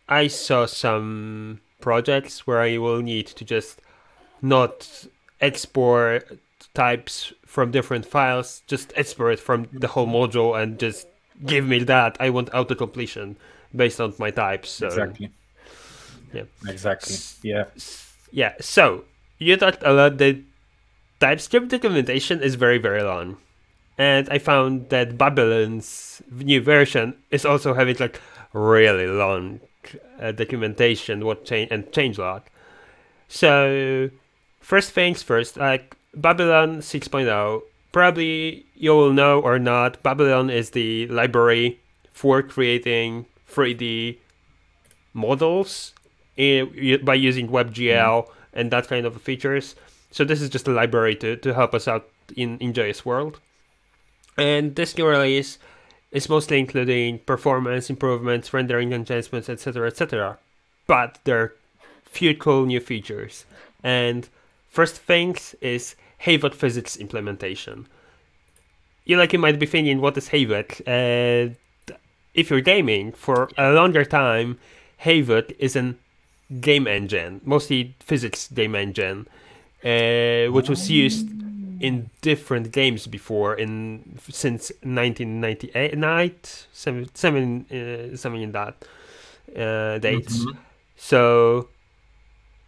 I 0.08 0.28
saw 0.28 0.66
some 0.66 1.62
projects 1.82 2.46
where 2.46 2.62
I 2.62 2.78
will 2.78 3.02
need 3.02 3.28
to 3.28 3.46
just 3.46 3.82
not 4.42 5.08
export 5.42 6.40
types 6.74 7.34
from 7.46 7.72
different 7.72 8.06
files, 8.06 8.62
just 8.68 8.94
export 8.96 9.40
from 9.40 9.68
the 9.74 9.88
whole 9.88 10.08
module 10.08 10.62
and 10.62 10.78
just 10.78 11.08
give 11.46 11.66
me 11.66 11.84
that. 11.86 12.18
I 12.20 12.30
want 12.30 12.50
auto 12.54 12.76
completion 12.76 13.38
based 13.76 14.00
on 14.00 14.14
my 14.20 14.32
types. 14.32 14.70
So 14.70 14.88
exactly 14.88 15.32
yeah. 16.34 16.44
exactly 16.68 17.16
yeah 17.42 17.66
yeah, 18.32 18.54
so 18.60 19.06
you 19.38 19.56
talked 19.58 19.84
a 19.84 19.94
lot 19.94 20.18
that 20.18 20.38
TypeScript 21.20 21.70
documentation 21.70 22.42
is 22.42 22.56
very, 22.56 22.78
very 22.78 23.02
long. 23.04 23.38
And 23.98 24.30
I 24.30 24.38
found 24.38 24.90
that 24.90 25.18
Babylon's 25.18 26.22
new 26.32 26.62
version 26.62 27.16
is 27.32 27.46
also 27.46 27.74
having 27.74 27.96
like 28.00 28.22
really 28.54 29.08
long 29.08 29.60
uh, 30.22 30.32
documentation 30.32 31.26
what 31.26 31.46
change 31.46 31.72
and 31.72 31.86
changelog. 31.88 32.44
So 33.28 34.10
first 34.62 34.92
things 34.92 35.24
first, 35.24 35.58
like 35.58 35.98
Babylon 36.14 36.78
6.0, 36.82 37.62
probably 37.92 38.66
you 38.76 38.92
will 38.92 39.14
know 39.14 39.40
or 39.40 39.58
not, 39.58 40.04
Babylon 40.04 40.50
is 40.52 40.72
the 40.72 41.08
library 41.08 41.80
for 42.14 42.44
creating 42.44 43.26
3D 43.48 44.20
models 45.14 45.94
i- 46.38 47.00
by 47.04 47.16
using 47.16 47.48
WebGL 47.50 48.30
and 48.54 48.70
that 48.72 48.88
kind 48.88 49.06
of 49.06 49.20
features. 49.22 49.76
So 50.12 50.24
this 50.24 50.42
is 50.42 50.50
just 50.50 50.68
a 50.68 50.72
library 50.72 51.16
to, 51.18 51.36
to 51.38 51.54
help 51.54 51.74
us 51.74 51.88
out 51.88 52.10
in, 52.36 52.58
in 52.60 52.74
JS 52.74 53.06
world. 53.06 53.40
And 54.38 54.76
this 54.76 54.98
new 54.98 55.08
release 55.08 55.58
is 56.12 56.30
mostly 56.30 56.60
including 56.60 57.20
performance 57.20 57.90
improvements, 57.90 58.54
rendering 58.54 58.94
enhancements, 58.94 59.50
etc., 59.50 59.88
etc. 59.88 60.38
But 60.86 61.20
there 61.24 61.40
are 61.40 61.54
few 62.06 62.36
cool 62.36 62.66
new 62.66 62.80
features. 62.80 63.46
And 63.84 64.28
first 64.70 64.98
things 64.98 65.56
is 65.62 65.96
Havok 66.24 66.54
physics 66.54 66.96
implementation. 66.98 67.88
You 69.06 69.18
like 69.18 69.34
you 69.34 69.40
might 69.40 69.60
be 69.60 69.66
thinking, 69.66 70.02
what 70.02 70.18
is 70.18 70.30
Havok? 70.30 70.82
Uh, 70.82 71.54
if 72.34 72.50
you're 72.50 72.62
gaming 72.62 73.12
for 73.12 73.50
a 73.58 73.72
longer 73.72 74.06
time, 74.06 74.60
Havok 75.04 75.56
is 75.60 75.76
a 75.76 75.96
game 76.62 76.88
engine, 76.88 77.42
mostly 77.44 77.96
physics 78.00 78.48
game 78.48 78.76
engine, 78.76 79.28
uh, 79.88 80.52
which 80.56 80.70
was 80.70 80.90
used 80.90 81.28
in 81.80 82.10
different 82.22 82.72
games 82.72 83.08
before 83.08 83.54
in 83.64 84.18
since 84.32 84.72
1998 84.84 86.68
seven, 86.74 87.08
seven, 87.14 87.66
uh, 87.72 88.16
something 88.18 88.42
in 88.42 88.52
that 88.52 88.76
uh, 89.56 89.98
dates 90.00 90.46
Mhm. 90.46 90.58
so 90.96 91.70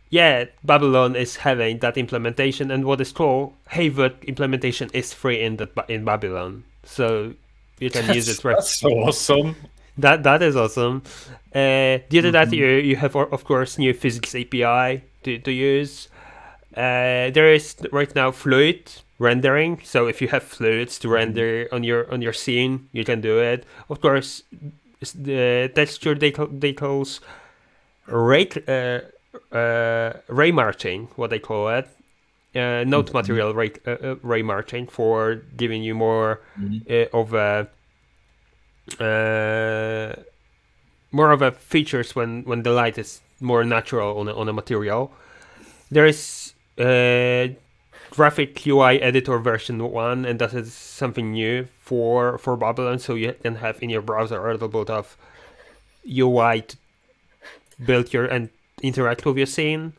yeah 0.10 0.46
babylon 0.64 1.16
is 1.16 1.38
having 1.38 1.80
that 1.80 1.98
implementation 1.98 2.72
and 2.72 2.86
what 2.86 3.00
is 3.02 3.12
cool 3.12 3.54
Havok 3.72 4.26
implementation 4.28 4.90
is 4.94 5.14
free 5.14 5.42
in 5.42 5.58
that 5.58 5.76
Ba- 5.76 5.86
in 5.88 6.04
babylon 6.06 6.64
so 6.84 7.34
you 7.80 7.90
can 7.90 8.14
use 8.14 8.28
it 8.34 8.44
right 8.44 8.58
That's 8.58 8.80
so 8.80 8.90
awesome. 9.08 9.56
that 9.98 10.24
that 10.24 10.42
is 10.42 10.56
awesome. 10.56 11.02
Uh, 11.56 12.00
due 12.10 12.22
to 12.22 12.32
that, 12.32 12.50
Mhm. 12.50 12.54
you 12.58 12.68
you 12.90 12.96
have 12.98 13.16
of 13.16 13.44
course 13.44 13.78
new 13.78 13.94
physics 13.94 14.36
API 14.36 15.02
to 15.24 15.40
to 15.40 15.52
use. 15.52 16.09
Uh, 16.80 17.30
there 17.32 17.54
is 17.54 17.76
right 17.92 18.16
now 18.16 18.32
fluid 18.32 18.90
rendering, 19.20 19.82
so 19.84 20.08
if 20.08 20.22
you 20.22 20.30
have 20.30 20.44
fluids 20.44 20.98
to 21.00 21.10
render 21.10 21.68
on 21.74 21.84
your 21.84 22.08
on 22.14 22.22
your 22.22 22.34
scene, 22.34 22.88
you 22.94 23.04
can 23.04 23.20
do 23.22 23.38
it. 23.40 23.66
Of 23.90 24.00
course, 24.00 24.44
the 25.16 25.70
texture 25.76 26.16
they 26.16 26.32
call, 26.32 26.48
they 26.48 26.72
calls 26.74 27.20
ray 28.08 28.48
uh, 28.68 29.00
uh, 29.56 30.14
ray 30.30 30.52
marching, 30.52 31.10
what 31.18 31.30
they 31.32 31.40
call 31.40 31.68
it. 31.70 31.88
Uh, 32.56 32.84
node 32.88 33.08
Mhm. 33.08 33.14
material 33.14 33.54
ray 33.54 33.72
uh, 33.86 33.92
uh, 33.92 34.16
ray 34.24 34.42
marching 34.42 34.88
for 34.88 35.36
giving 35.58 35.84
you 35.84 35.96
more 35.96 36.40
Mhm. 36.58 36.82
uh, 36.90 37.18
of 37.20 37.34
a 37.34 37.68
uh, 39.00 40.16
more 41.12 41.32
of 41.32 41.42
a 41.42 41.52
features 41.52 42.16
when 42.16 42.44
when 42.46 42.64
the 42.64 42.72
light 42.72 42.98
is 42.98 43.22
more 43.42 43.64
natural 43.66 44.18
on 44.20 44.28
a, 44.30 44.34
on 44.34 44.48
a 44.50 44.54
material. 44.54 45.12
There 45.92 46.08
is 46.08 46.39
uh, 46.80 47.48
graphic 48.12 48.66
UI 48.66 49.02
editor 49.02 49.38
version 49.40 49.78
one, 49.92 50.26
and 50.26 50.40
that 50.40 50.54
is 50.54 50.74
something 50.74 51.32
new 51.34 51.68
for 51.80 52.38
for 52.38 52.56
Babylon. 52.58 53.00
So 53.00 53.16
you 53.16 53.34
can 53.34 53.56
have 53.56 53.82
in 53.84 53.90
your 53.90 54.02
browser 54.02 54.48
a 54.48 54.52
little 54.54 54.68
bit 54.70 54.90
of 54.90 55.18
UI 56.06 56.62
to 56.62 56.78
build 57.86 58.14
your 58.14 58.26
and 58.26 58.50
interact 58.82 59.26
with 59.26 59.38
your 59.38 59.46
scene. 59.46 59.94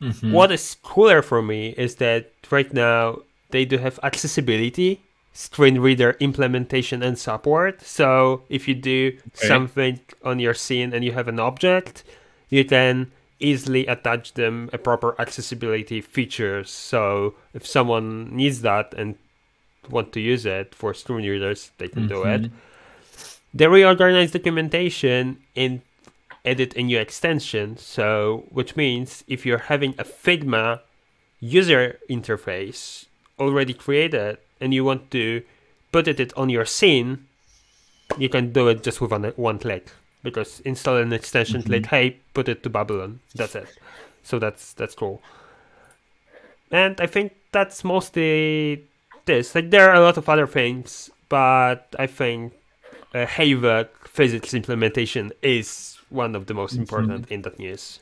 Mhm. 0.00 0.32
What 0.32 0.52
is 0.52 0.76
cooler 0.82 1.22
for 1.22 1.40
me 1.42 1.74
is 1.76 1.96
that 1.96 2.30
right 2.50 2.72
now 2.72 3.20
they 3.50 3.64
do 3.64 3.78
have 3.78 3.98
accessibility, 4.02 5.00
screen 5.32 5.78
reader 5.78 6.16
implementation, 6.20 7.02
and 7.02 7.18
support. 7.18 7.82
So 7.82 8.42
if 8.48 8.68
you 8.68 8.74
do 8.74 9.12
Okay. 9.36 9.46
something 9.48 10.00
on 10.24 10.40
your 10.40 10.54
scene 10.54 10.92
and 10.92 11.04
you 11.04 11.12
have 11.12 11.28
an 11.28 11.38
object, 11.40 12.04
you 12.50 12.64
can 12.64 13.10
easily 13.44 13.86
attach 13.86 14.34
them 14.34 14.70
a 14.72 14.78
proper 14.78 15.14
accessibility 15.20 16.00
features. 16.00 16.70
So 16.70 17.34
if 17.52 17.66
someone 17.66 18.34
needs 18.34 18.62
that 18.62 18.94
and 18.96 19.16
want 19.90 20.12
to 20.14 20.20
use 20.20 20.46
it 20.46 20.74
for 20.74 20.94
screen 20.94 21.28
readers, 21.28 21.70
they 21.78 21.88
can 21.88 22.08
do 22.08 22.24
it. 22.24 22.42
Mhm. 22.42 22.50
They 23.52 23.68
reorganize 23.68 24.32
documentation 24.32 25.38
and 25.54 25.82
edit 26.44 26.74
a 26.76 26.82
new 26.82 26.98
extension. 26.98 27.76
So, 27.76 28.44
which 28.50 28.76
means 28.76 29.24
if 29.28 29.46
you're 29.46 29.70
having 29.72 29.94
a 29.98 30.04
Figma 30.04 30.80
user 31.40 31.98
interface 32.10 33.06
already 33.38 33.74
created 33.74 34.38
and 34.60 34.72
you 34.74 34.84
want 34.84 35.10
to 35.10 35.42
put 35.92 36.08
it 36.08 36.32
on 36.36 36.48
your 36.50 36.64
scene, 36.64 37.26
you 38.18 38.28
can 38.28 38.52
do 38.52 38.68
it 38.68 38.82
just 38.82 39.00
with 39.00 39.10
one, 39.10 39.24
one 39.36 39.58
click. 39.58 39.90
Because 40.24 40.60
install 40.64 40.96
an 40.96 41.12
extension, 41.12 41.62
like 41.68 41.86
hey, 41.86 42.18
put 42.32 42.48
it 42.48 42.64
to 42.64 42.70
Babylon. 42.70 43.20
That's 43.36 43.54
it. 43.54 43.68
So 44.24 44.40
that's 44.40 44.72
that's 44.72 44.96
cool. 44.96 45.22
And 46.70 47.00
I 47.00 47.06
think 47.06 47.36
that's 47.52 47.84
mostly 47.84 48.88
this. 49.26 49.54
Like 49.54 49.70
there 49.70 49.88
are 49.88 49.94
a 49.94 50.00
lot 50.00 50.16
of 50.16 50.28
other 50.28 50.48
things, 50.48 51.10
but 51.28 51.94
I 51.98 52.08
think 52.08 52.54
uh, 53.14 53.26
Havok 53.26 53.88
physics 54.08 54.54
implementation 54.54 55.30
is 55.42 55.98
one 56.08 56.34
of 56.34 56.46
the 56.46 56.54
most 56.54 56.74
important 56.74 57.30
in 57.30 57.42
that 57.42 57.58
news. 57.58 58.00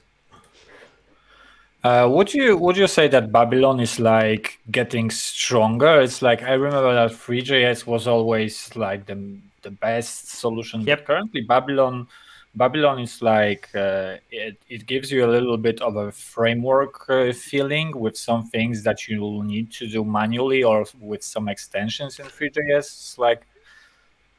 Uh, 1.85 2.09
would 2.09 2.33
you 2.33 2.57
would 2.57 2.77
you 2.77 2.87
say 2.87 3.09
that 3.09 3.33
Babylon 3.33 3.81
is 3.81 3.99
like 3.99 4.61
getting 4.71 5.11
stronger? 5.11 6.01
It's 6.01 6.23
like 6.23 6.43
I 6.43 6.53
remember 6.53 6.95
that 6.95 7.11
ThreeJS 7.11 7.87
was 7.87 8.07
always 8.07 8.75
like 8.77 9.07
the 9.07 9.39
the 9.62 9.71
best 9.71 10.29
solution. 10.29 10.83
Yep. 10.83 11.07
Currently, 11.07 11.41
Babylon 11.41 12.07
Babylon 12.55 13.01
is 13.01 13.21
like 13.21 13.69
uh, 13.75 14.17
it 14.31 14.59
it 14.69 14.87
gives 14.87 15.11
you 15.11 15.25
a 15.25 15.31
little 15.31 15.57
bit 15.57 15.81
of 15.81 15.97
a 15.97 16.12
framework 16.12 17.09
uh, 17.11 17.33
feeling 17.33 17.99
with 17.99 18.17
some 18.17 18.47
things 18.47 18.85
that 18.85 19.09
you 19.09 19.21
will 19.21 19.43
need 19.43 19.73
to 19.73 19.89
do 19.89 20.05
manually 20.05 20.62
or 20.62 20.87
with 21.01 21.25
some 21.25 21.49
extensions 21.49 22.21
in 22.21 22.27
ThreeJS. 22.27 22.79
It's 22.79 23.19
like 23.19 23.43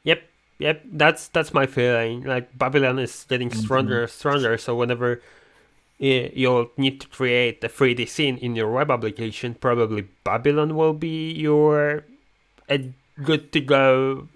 Yep, 0.04 0.24
yep. 0.60 0.82
That's 0.86 1.28
that's 1.30 1.54
my 1.54 1.66
feeling. 1.66 2.24
Like 2.24 2.58
Babylon 2.58 3.00
is 3.00 3.26
getting 3.28 3.52
stronger, 3.52 4.08
stronger. 4.08 4.58
So 4.58 4.76
whenever 4.76 5.22
you'll 6.04 6.70
need 6.76 7.00
to 7.02 7.08
create 7.08 7.64
a 7.64 7.70
3D 7.70 8.08
scene 8.08 8.38
in 8.38 8.56
your 8.56 8.70
web 8.72 8.92
application, 8.92 9.56
probably 9.56 10.08
Babylon 10.24 10.76
will 10.76 10.94
be 10.94 11.32
your 11.32 12.04
a 12.70 12.92
good 13.24 13.52
to 13.54 13.60
go 13.62 14.28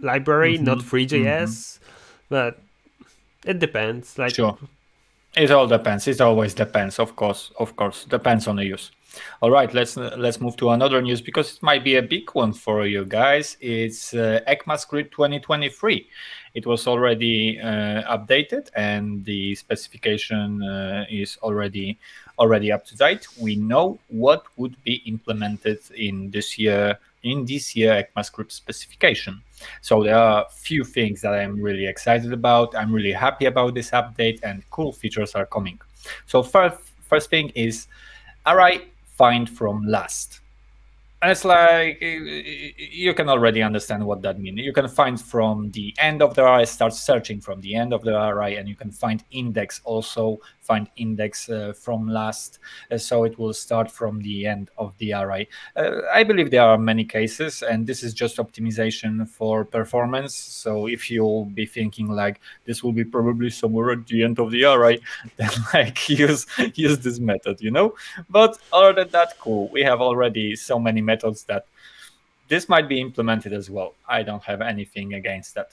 library, 0.00 0.58
not 0.58 0.78
Mhm, 0.78 0.84
ThreeJS. 0.84 1.78
But 2.28 2.60
it 3.44 3.58
depends. 3.58 4.18
Like 4.18 4.34
Sure. 4.34 4.58
It 5.36 5.50
all 5.50 5.66
depends. 5.66 6.06
It 6.06 6.20
always 6.20 6.54
depends, 6.54 6.98
of 6.98 7.16
course. 7.16 7.50
Of 7.58 7.74
course, 7.76 8.04
depends 8.04 8.46
on 8.46 8.56
the 8.56 8.64
use. 8.64 8.90
All 9.40 9.50
right, 9.50 9.72
let's 9.74 9.96
let's 9.96 10.40
move 10.40 10.56
to 10.56 10.70
another 10.70 11.00
news 11.02 11.20
because 11.20 11.56
it 11.56 11.62
might 11.62 11.84
be 11.84 11.96
a 11.96 12.02
big 12.02 12.30
one 12.34 12.52
for 12.52 12.86
you 12.86 13.04
guys. 13.04 13.56
It's 13.60 14.14
uh, 14.14 14.40
ECMAScript 14.48 15.10
2023. 15.10 16.08
It 16.54 16.66
was 16.66 16.86
already 16.86 17.60
uh, 17.60 18.16
updated, 18.16 18.68
and 18.74 19.24
the 19.24 19.54
specification 19.54 20.62
uh, 20.62 21.04
is 21.10 21.36
already 21.42 21.98
already 22.38 22.72
up 22.72 22.84
to 22.86 22.96
date. 22.96 23.26
We 23.38 23.56
know 23.56 23.98
what 24.08 24.44
would 24.56 24.82
be 24.84 25.02
implemented 25.06 25.80
in 25.96 26.30
this 26.30 26.58
year 26.58 26.98
in 27.22 27.44
this 27.44 27.74
year 27.74 28.06
ECMAScript 28.16 28.52
specification. 28.52 29.42
So 29.80 30.02
there 30.02 30.16
are 30.16 30.44
a 30.44 30.50
few 30.50 30.84
things 30.84 31.20
that 31.22 31.34
I'm 31.34 31.60
really 31.60 31.86
excited 31.86 32.32
about. 32.32 32.76
I'm 32.76 32.92
really 32.92 33.12
happy 33.12 33.46
about 33.46 33.74
this 33.74 33.90
update, 33.90 34.40
and 34.42 34.62
cool 34.70 34.92
features 34.92 35.34
are 35.34 35.46
coming. 35.46 35.80
So 36.26 36.42
first, 36.42 36.76
first 37.08 37.30
thing 37.30 37.50
is 37.54 37.86
array 38.46 38.88
find 39.16 39.48
from 39.48 39.84
last. 39.84 40.40
And 41.24 41.30
it's 41.30 41.46
like 41.46 42.02
you 42.02 43.14
can 43.14 43.30
already 43.30 43.62
understand 43.62 44.04
what 44.04 44.20
that 44.20 44.38
means. 44.38 44.60
You 44.60 44.74
can 44.74 44.86
find 44.88 45.18
from 45.18 45.70
the 45.70 45.94
end 45.96 46.20
of 46.20 46.34
the 46.34 46.44
array, 46.44 46.66
start 46.66 46.92
searching 46.92 47.40
from 47.40 47.62
the 47.62 47.74
end 47.74 47.94
of 47.94 48.02
the 48.02 48.14
array, 48.14 48.56
and 48.56 48.68
you 48.68 48.76
can 48.76 48.90
find 48.90 49.24
index 49.30 49.80
also, 49.84 50.38
find 50.60 50.86
index 50.96 51.48
uh, 51.48 51.72
from 51.72 52.06
last. 52.06 52.58
Uh, 52.90 52.98
so 52.98 53.24
it 53.24 53.38
will 53.38 53.54
start 53.54 53.90
from 53.90 54.20
the 54.20 54.46
end 54.46 54.68
of 54.76 54.92
the 54.98 55.14
array. 55.14 55.48
Uh, 55.74 56.02
I 56.12 56.24
believe 56.24 56.50
there 56.50 56.60
are 56.60 56.76
many 56.76 57.06
cases, 57.06 57.62
and 57.62 57.86
this 57.86 58.02
is 58.02 58.12
just 58.12 58.36
optimization 58.36 59.26
for 59.26 59.64
performance. 59.64 60.34
So 60.34 60.88
if 60.88 61.10
you'll 61.10 61.46
be 61.46 61.64
thinking 61.64 62.08
like 62.08 62.38
this 62.66 62.84
will 62.84 62.92
be 62.92 63.04
probably 63.04 63.48
somewhere 63.48 63.92
at 63.92 64.06
the 64.06 64.24
end 64.24 64.38
of 64.38 64.50
the 64.50 64.64
array, 64.64 65.00
then 65.36 65.48
like 65.72 66.06
use 66.10 66.44
use 66.74 66.98
this 66.98 67.18
method, 67.18 67.62
you 67.62 67.70
know. 67.70 67.94
But 68.28 68.58
other 68.74 68.92
than 68.92 69.08
that, 69.12 69.38
cool. 69.38 69.70
We 69.70 69.82
have 69.84 70.02
already 70.02 70.54
so 70.54 70.78
many 70.78 71.00
methods 71.00 71.13
that 71.22 71.66
this 72.48 72.68
might 72.68 72.88
be 72.88 73.00
implemented 73.00 73.52
as 73.52 73.70
well. 73.70 73.94
I 74.08 74.22
don't 74.22 74.42
have 74.44 74.60
anything 74.60 75.14
against 75.14 75.54
that. 75.54 75.70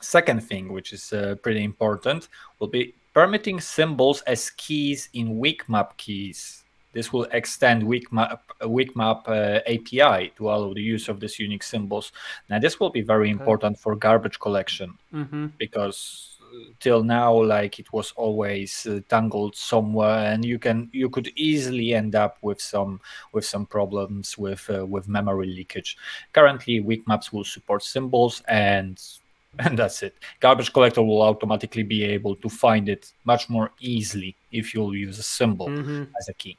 Second 0.00 0.42
thing, 0.42 0.72
which 0.72 0.92
is 0.92 1.12
uh, 1.12 1.36
pretty 1.42 1.64
important, 1.64 2.28
will 2.58 2.68
be 2.68 2.94
permitting 3.14 3.60
symbols 3.60 4.22
as 4.22 4.50
keys 4.50 5.08
in 5.14 5.38
weak 5.38 5.68
map 5.68 5.96
keys. 5.96 6.64
this 6.94 7.12
will 7.12 7.26
extend 7.32 7.82
WeakMap, 7.82 8.38
WeakMap 8.62 9.28
uh, 9.28 9.60
API 9.66 10.32
to 10.36 10.48
allow 10.50 10.72
the 10.72 10.80
use 10.82 11.08
of 11.08 11.20
these 11.20 11.38
unique 11.38 11.62
symbols. 11.62 12.12
Now, 12.48 12.58
this 12.58 12.80
will 12.80 12.90
be 12.90 13.02
very 13.02 13.30
important 13.30 13.78
for 13.78 13.94
garbage 13.94 14.38
collection 14.40 14.98
Mm-hmm. 15.12 15.46
because 15.58 16.37
till 16.80 17.02
now, 17.02 17.32
like 17.42 17.78
it 17.78 17.92
was 17.92 18.12
always 18.16 18.86
uh, 18.86 19.00
tangled 19.08 19.56
somewhere, 19.56 20.32
and 20.32 20.44
you 20.44 20.58
can 20.58 20.88
you 20.92 21.08
could 21.10 21.28
easily 21.36 21.94
end 21.94 22.14
up 22.14 22.38
with 22.42 22.60
some 22.60 23.00
with 23.32 23.44
some 23.44 23.66
problems 23.66 24.36
with 24.38 24.68
uh, 24.70 24.86
with 24.86 25.08
memory 25.08 25.46
leakage. 25.46 25.96
Currently, 26.32 26.80
weak 26.80 27.06
maps 27.08 27.32
will 27.32 27.44
support 27.44 27.82
symbols 27.82 28.42
and 28.48 29.00
and 29.58 29.78
that's 29.78 30.02
it. 30.02 30.14
Garbage 30.40 30.72
collector 30.72 31.02
will 31.02 31.22
automatically 31.22 31.82
be 31.82 32.04
able 32.04 32.36
to 32.36 32.48
find 32.48 32.88
it 32.88 33.12
much 33.24 33.48
more 33.48 33.70
easily 33.80 34.36
if 34.52 34.72
you'll 34.74 34.94
use 34.94 35.18
a 35.18 35.22
symbol 35.22 35.68
Mm-hmm. 35.68 36.04
as 36.18 36.28
a 36.28 36.34
key. 36.34 36.56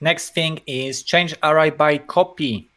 Next 0.00 0.34
thing 0.34 0.60
is 0.66 1.02
change 1.02 1.34
array 1.42 1.70
by 1.70 1.98
copy. 1.98 2.68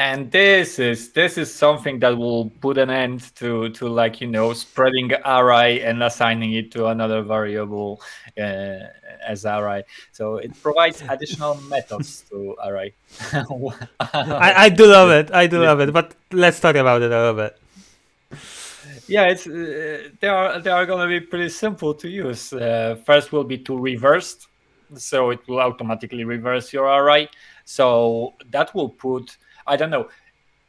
And 0.00 0.30
this 0.30 0.78
is 0.78 1.12
this 1.12 1.36
is 1.36 1.54
something 1.54 1.98
that 1.98 2.16
will 2.16 2.48
put 2.62 2.78
an 2.78 2.88
end 2.88 3.36
to 3.36 3.68
to 3.68 3.86
like 3.86 4.22
you 4.22 4.28
know 4.28 4.54
spreading 4.54 5.12
array 5.26 5.82
and 5.82 6.02
assigning 6.02 6.54
it 6.54 6.72
to 6.72 6.86
another 6.86 7.20
variable 7.20 8.00
uh, 8.38 8.78
as 9.28 9.44
array. 9.44 9.84
So 10.12 10.36
it 10.36 10.58
provides 10.62 11.02
additional 11.06 11.56
methods 11.68 12.24
to 12.30 12.56
array. 12.64 12.94
I, 14.00 14.54
I 14.56 14.68
do 14.70 14.86
love 14.86 15.10
it. 15.10 15.34
I 15.34 15.46
do 15.46 15.62
love 15.62 15.80
it. 15.80 15.92
But 15.92 16.14
let's 16.32 16.60
talk 16.60 16.76
about 16.76 17.02
it 17.02 17.12
a 17.12 17.20
little 17.20 17.34
bit. 17.34 17.58
yeah 19.06 19.26
it's 19.26 19.46
uh, 19.46 20.08
they 20.20 20.28
are 20.28 20.60
they 20.60 20.70
are 20.70 20.86
going 20.86 21.02
to 21.02 21.20
be 21.20 21.20
pretty 21.20 21.50
simple 21.50 21.92
to 21.92 22.08
use 22.08 22.54
uh, 22.54 22.96
first 23.04 23.32
will 23.32 23.44
be 23.44 23.58
to 23.58 23.76
reversed 23.76 24.46
so 24.94 25.28
it 25.28 25.40
will 25.46 25.60
automatically 25.60 26.24
reverse 26.24 26.72
your 26.72 26.86
array 26.86 27.28
so 27.66 28.32
that 28.50 28.74
will 28.74 28.88
put 28.88 29.36
i 29.70 29.76
don't 29.76 29.90
know. 29.90 30.08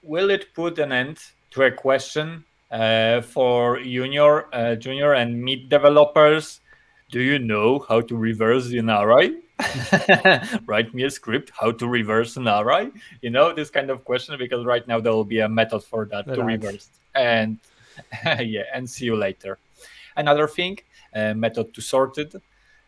Will 0.03 0.29
it 0.29 0.53
put 0.53 0.79
an 0.79 0.91
end 0.91 1.17
to 1.51 1.63
a 1.63 1.71
question 1.71 2.45
uh, 2.71 3.21
for 3.21 3.79
junior 3.79 4.53
uh, 4.53 4.75
junior 4.75 5.13
and 5.13 5.43
mid 5.43 5.69
developers? 5.69 6.61
Do 7.09 7.19
you 7.19 7.39
know 7.39 7.79
how 7.89 8.01
to 8.01 8.15
reverse 8.15 8.71
an 8.71 8.89
array 8.89 9.35
write 10.65 10.91
me 10.93 11.03
a 11.03 11.09
script 11.09 11.51
how 11.59 11.71
to 11.71 11.87
reverse 11.87 12.35
an 12.35 12.47
array 12.47 12.89
you 13.21 13.29
know 13.29 13.53
this 13.53 13.69
kind 13.69 13.91
of 13.91 14.03
question 14.03 14.35
because 14.39 14.65
right 14.65 14.87
now 14.87 14.99
there 14.99 15.11
will 15.11 15.31
be 15.35 15.39
a 15.39 15.49
method 15.49 15.83
for 15.83 16.05
that 16.05 16.25
to 16.33 16.43
reverse. 16.43 16.89
And 17.13 17.59
yeah 18.39 18.63
and 18.73 18.89
see 18.89 19.05
you 19.05 19.15
later. 19.15 19.59
Another 20.15 20.47
thing 20.47 20.79
uh, 21.13 21.33
method 21.33 21.73
to 21.73 21.81
sorted 21.81 22.41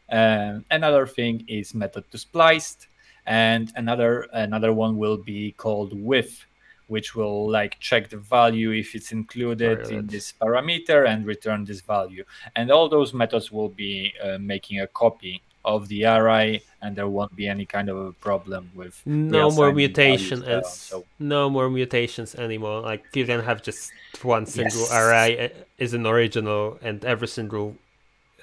um, 0.10 0.66
another 0.72 1.06
thing 1.06 1.44
is 1.48 1.74
method 1.74 2.10
to 2.12 2.18
spliced 2.18 2.88
and 3.26 3.72
another 3.76 4.28
another 4.34 4.74
one 4.74 4.98
will 4.98 5.18
be 5.18 5.52
called 5.54 5.92
with 5.94 6.46
which 6.88 7.16
will 7.16 7.50
like 7.50 7.80
check 7.80 8.10
the 8.10 8.18
value 8.18 8.72
if 8.72 8.94
it's 8.96 9.12
included 9.14 9.80
in 9.90 10.06
this 10.08 10.34
parameter 10.42 11.08
and 11.08 11.26
return 11.26 11.64
this 11.64 11.80
value 11.82 12.24
and 12.56 12.70
all 12.72 12.90
those 12.90 13.14
methods 13.14 13.52
will 13.52 13.70
be 13.70 14.14
uh, 14.22 14.38
making 14.40 14.80
a 14.82 14.88
copy 14.88 15.42
of 15.66 15.88
the 15.88 16.04
array 16.06 16.62
and 16.82 16.94
there 16.98 17.08
won't 17.08 17.34
be 17.38 17.48
any 17.48 17.66
kind 17.66 17.88
of 17.90 17.98
a 17.98 18.12
problem 18.12 18.70
with 18.76 19.02
No 19.06 19.50
more 19.50 19.72
mutation 19.72 20.42
down. 20.42 20.64
so 20.66 21.06
no 21.20 21.50
more 21.50 21.70
mutations 21.70 22.36
anymore. 22.36 22.82
Like 22.82 23.06
you 23.16 23.26
can 23.26 23.40
have 23.40 23.62
just 23.64 23.94
one 24.22 24.46
single 24.46 24.82
Yes. 24.82 24.92
array 24.94 25.46
uh, 25.46 25.50
is 25.78 25.94
an 25.94 26.06
original, 26.06 26.78
and 26.82 27.06
every 27.06 27.30
single 27.30 27.78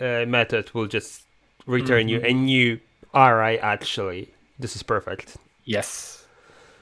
uh, 0.01 0.25
method 0.27 0.73
will 0.73 0.87
just 0.87 1.25
return 1.67 2.09
you 2.09 2.21
a 2.23 2.33
new 2.33 2.81
array. 3.15 3.59
Actually, 3.59 4.33
this 4.61 4.76
is 4.76 4.83
perfect. 4.83 5.37
yes 5.64 6.25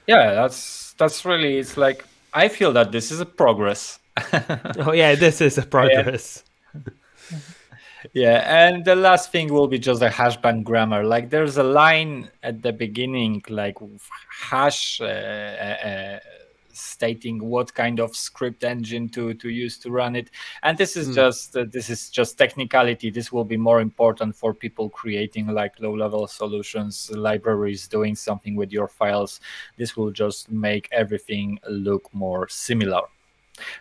yeah 0.07 0.33
that's 0.33 0.93
that's 0.97 1.23
really 1.25 1.57
it's 1.57 1.77
like 1.77 2.03
i 2.33 2.47
feel 2.47 2.71
that 2.73 2.91
this 2.91 3.11
is 3.11 3.19
a 3.19 3.25
progress 3.25 3.99
Oh 4.85 4.91
yeah, 4.91 5.15
this 5.15 5.39
is 5.41 5.57
a 5.57 5.65
progress. 5.65 6.43
Yeah, 8.13 8.43
and 8.47 8.85
the 8.85 8.95
last 8.95 9.31
thing 9.31 9.51
will 9.53 9.67
be 9.67 9.77
just 9.77 10.01
a 10.01 10.07
hashbang 10.09 10.63
grammar. 10.63 11.03
Like 11.03 11.29
there's 11.29 11.57
a 11.57 11.63
line 11.63 12.29
at 12.43 12.61
the 12.61 12.71
beginning, 12.71 13.43
like 13.49 13.77
hash 14.49 15.01
uh, 15.01 15.05
uh, 15.05 15.77
uh, 15.89 16.19
stating 16.79 17.43
what 17.43 17.73
kind 17.73 17.99
of 17.99 18.15
script 18.15 18.63
engine 18.63 19.09
to 19.09 19.33
to 19.35 19.49
use 19.49 19.77
to 19.79 19.91
run 19.91 20.15
it. 20.15 20.29
And 20.63 20.77
this 20.77 20.95
is 20.97 21.07
Hmm. 21.07 21.13
just 21.13 21.55
uh, 21.57 21.65
this 21.69 21.89
is 21.89 22.09
just 22.09 22.37
technicality. 22.37 23.09
This 23.09 23.31
will 23.31 23.45
be 23.45 23.57
more 23.57 23.81
important 23.81 24.35
for 24.35 24.53
people 24.53 24.89
creating 24.89 25.47
like 25.47 25.79
low 25.79 25.93
level 25.95 26.27
solutions, 26.27 27.09
libraries, 27.13 27.87
doing 27.87 28.15
something 28.15 28.55
with 28.55 28.71
your 28.71 28.87
files. 28.87 29.39
This 29.77 29.95
will 29.97 30.11
just 30.11 30.49
make 30.51 30.87
everything 30.91 31.59
look 31.67 32.09
more 32.13 32.47
similar. 32.49 33.01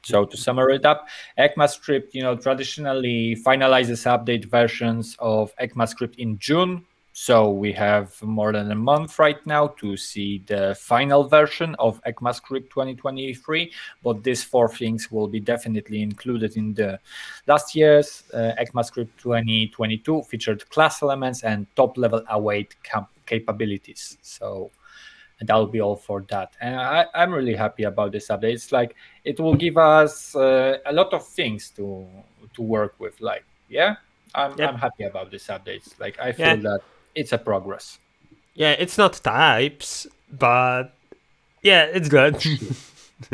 So 0.03 0.25
to 0.25 0.37
sum 0.37 0.59
it 0.59 0.85
up, 0.85 1.09
ECMAScript, 1.39 2.13
you 2.13 2.23
know, 2.23 2.37
traditionally 2.37 3.37
finalizes 3.37 4.07
update 4.07 4.47
versions 4.47 5.17
of 5.21 5.55
ECMAScript 5.61 6.17
in 6.19 6.39
June. 6.39 6.85
So 7.21 7.51
we 7.51 7.73
have 7.73 8.23
more 8.23 8.53
than 8.53 8.71
a 8.71 8.77
month 8.77 9.19
right 9.19 9.45
now 9.45 9.67
to 9.81 9.97
see 9.97 10.41
the 10.47 10.77
final 10.79 11.25
version 11.25 11.75
of 11.81 12.01
ECMAScript 12.05 12.71
2023. 12.71 13.73
But 14.05 14.23
these 14.23 14.45
four 14.45 14.69
things 14.69 15.11
will 15.11 15.27
be 15.27 15.41
definitely 15.41 16.01
included 16.01 16.57
in 16.57 16.75
the 16.75 17.01
last 17.49 17.75
year's 17.75 18.23
uh, 18.33 18.53
ECMAScript 18.61 19.09
2022 19.19 20.23
featured 20.23 20.71
class 20.71 21.03
elements 21.03 21.43
and 21.43 21.67
top 21.75 21.99
level 21.99 22.23
await 22.31 22.81
cap- 22.85 23.11
capabilities. 23.27 24.17
So 24.23 24.71
and 25.41 25.49
that'll 25.49 25.67
be 25.67 25.81
all 25.81 25.97
for 25.97 26.25
that. 26.31 26.53
And 26.61 26.77
I, 26.77 27.07
I'm 27.15 27.35
really 27.35 27.57
happy 27.57 27.83
about 27.83 28.13
this 28.13 28.29
update. 28.29 28.55
It's 28.55 28.71
like 28.71 28.95
it 29.25 29.41
will 29.41 29.57
give 29.57 29.77
us 29.77 30.37
uh, 30.37 30.79
a 30.87 30.93
lot 30.93 31.13
of 31.13 31.27
things 31.27 31.71
to 31.71 32.07
to 32.55 32.63
work 32.63 32.95
with. 33.01 33.21
Like, 33.21 33.45
yeah, 33.69 33.97
I'm, 34.37 34.57
Yep. 34.57 34.69
I'm 34.71 34.79
happy 34.79 35.03
about 35.03 35.33
this 35.33 35.49
update. 35.49 35.99
Like, 35.99 36.17
I 36.21 36.31
feel 36.31 36.47
Yeah. 36.47 36.63
that 36.63 36.81
it's 37.19 37.33
a 37.33 37.39
progress. 37.39 37.99
Yeah, 38.55 38.73
it's 38.73 38.97
not 38.99 39.13
types, 39.23 40.07
but 40.31 40.95
yeah, 41.63 41.85
it's 41.85 42.09
good. 42.09 42.41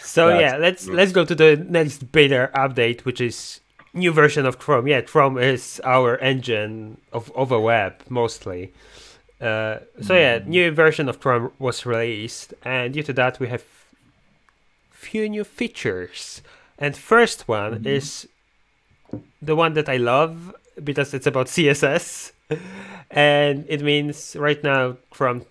so 0.00 0.28
That's 0.28 0.40
yeah, 0.40 0.56
let's 0.56 0.88
let's 0.88 1.12
go 1.12 1.24
to 1.24 1.34
the 1.34 1.56
next 1.56 2.10
beta 2.12 2.50
update, 2.54 3.04
which 3.04 3.20
is 3.20 3.60
new 3.94 4.12
version 4.12 4.46
of 4.46 4.58
Chrome. 4.58 4.86
Yeah, 4.86 5.00
Chrome 5.00 5.38
is 5.38 5.80
our 5.84 6.18
engine 6.18 6.98
of 7.12 7.30
of 7.34 7.52
a 7.52 7.60
web 7.60 8.02
mostly. 8.08 8.72
Uh, 9.40 9.78
so 10.00 10.14
yeah, 10.14 10.40
new 10.46 10.70
version 10.70 11.08
of 11.08 11.20
Chrome 11.20 11.52
was 11.58 11.84
released, 11.86 12.54
and 12.64 12.94
due 12.94 13.02
to 13.02 13.12
that, 13.12 13.38
we 13.38 13.48
have 13.48 13.64
few 14.90 15.28
new 15.28 15.44
features. 15.44 16.42
And 16.78 16.96
first 16.96 17.48
one 17.48 17.86
is 17.86 18.28
the 19.40 19.56
one 19.56 19.74
that 19.74 19.88
I 19.88 19.96
love 19.96 20.54
because 20.82 21.14
it's 21.14 21.26
about 21.26 21.46
CSS, 21.46 22.32
and 23.10 23.64
it 23.68 23.82
means 23.82 24.36
right 24.36 24.62
now 24.62 24.96
Chrome 25.10 25.44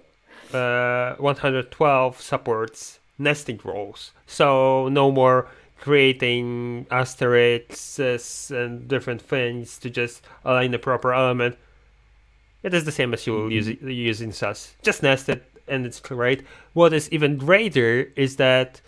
uh, 0.53 1.15
112 1.15 2.21
supports 2.21 2.99
nesting 3.17 3.59
rules. 3.63 4.11
So 4.27 4.87
no 4.89 5.11
more 5.11 5.47
creating 5.79 6.87
asterisks 6.89 8.49
and 8.51 8.87
different 8.87 9.21
things 9.21 9.77
to 9.79 9.89
just 9.89 10.23
align 10.43 10.71
the 10.71 10.79
proper 10.79 11.13
element. 11.13 11.57
It 12.63 12.73
is 12.73 12.85
the 12.85 12.91
same 12.91 13.13
as 13.13 13.27
you 13.27 13.33
will 13.33 13.51
use 13.51 13.67
it, 13.67 13.81
using 13.81 14.31
Sass. 14.31 14.75
Just 14.81 15.03
nest 15.03 15.29
it, 15.29 15.43
and 15.67 15.85
it's 15.85 15.99
great. 15.99 16.43
What 16.73 16.93
is 16.93 17.11
even 17.11 17.37
greater 17.37 18.11
is 18.15 18.37
that, 18.37 18.81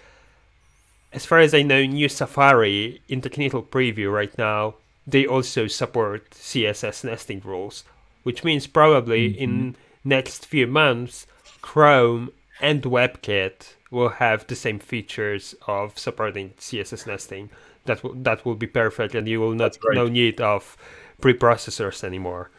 as 1.13 1.25
far 1.25 1.39
as 1.39 1.53
I 1.53 1.61
know, 1.61 1.85
new 1.85 2.09
Safari 2.09 3.01
in 3.07 3.21
the 3.21 3.29
technical 3.29 3.61
preview 3.61 4.11
right 4.11 4.35
now, 4.37 4.75
they 5.07 5.25
also 5.25 5.67
support 5.67 6.31
CSS 6.31 7.05
nesting 7.05 7.41
rules, 7.43 7.83
which 8.23 8.43
means 8.43 8.67
probably 8.67 9.27
in 9.27 9.75
next 10.03 10.45
few 10.45 10.67
months, 10.67 11.25
Chrome 11.61 12.31
and 12.61 12.81
WebKit 12.83 13.73
will 13.89 14.09
have 14.09 14.45
the 14.47 14.55
same 14.55 14.79
features 14.79 15.55
of 15.65 15.97
supporting 15.97 16.49
CSS 16.59 17.07
nesting. 17.07 17.49
That 17.85 18.03
will 18.03 18.15
that 18.15 18.45
will 18.45 18.55
be 18.55 18.67
perfect, 18.67 19.15
and 19.15 19.27
you 19.27 19.39
will 19.39 19.53
not 19.53 19.77
no 19.93 20.07
need 20.07 20.41
of 20.41 20.75
preprocessors 21.21 22.03
anymore. 22.03 22.51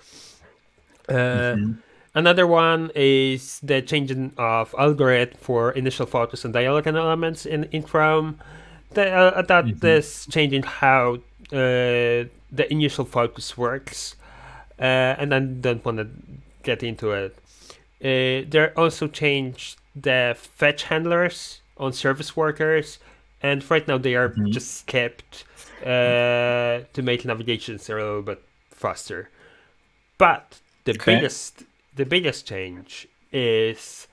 Uh, 1.09 1.57
Another 2.15 2.47
one 2.47 2.91
is 2.97 3.61
the 3.61 3.83
changing 3.83 4.33
of 4.39 4.75
algorithm 4.77 5.37
for 5.39 5.71
initial 5.73 6.07
focus 6.07 6.45
and 6.45 6.53
dialog 6.53 6.87
and 6.87 6.97
elements 6.97 7.47
in, 7.47 7.65
in 7.65 7.83
Chrome. 7.85 8.41
The, 8.95 9.09
uh, 9.11 9.43
that 9.43 9.85
is 9.85 10.27
changing 10.31 10.63
how 10.63 11.19
uh, 11.53 12.25
the 12.51 12.71
initial 12.73 13.05
focus 13.05 13.57
works, 13.57 14.17
uh, 14.79 14.83
and 15.19 15.35
I 15.35 15.41
don't 15.41 15.85
want 15.85 15.99
to 15.99 16.09
get 16.63 16.83
into 16.83 17.13
it. 17.13 17.37
Uh, 18.01 18.49
they 18.49 18.71
also 18.77 19.09
changed 19.09 19.79
the 19.97 20.37
fetch 20.39 20.85
handlers 20.85 21.61
on 21.77 21.93
service 21.93 22.37
workers, 22.37 22.99
and 23.43 23.69
right 23.71 23.87
now 23.87 23.99
they 23.99 24.15
are 24.15 24.37
just 24.51 24.79
skipped 24.79 25.45
uh, 25.83 26.81
to 26.93 27.03
make 27.03 27.25
navigations 27.25 27.89
a 27.89 27.95
little 27.95 28.23
bit 28.23 28.43
faster. 28.71 29.31
But 30.19 30.61
the 30.85 30.95
Okay. 30.95 31.05
biggest 31.05 31.65
the 31.95 32.05
biggest 32.07 32.47
change 32.47 33.09
is 33.33 34.07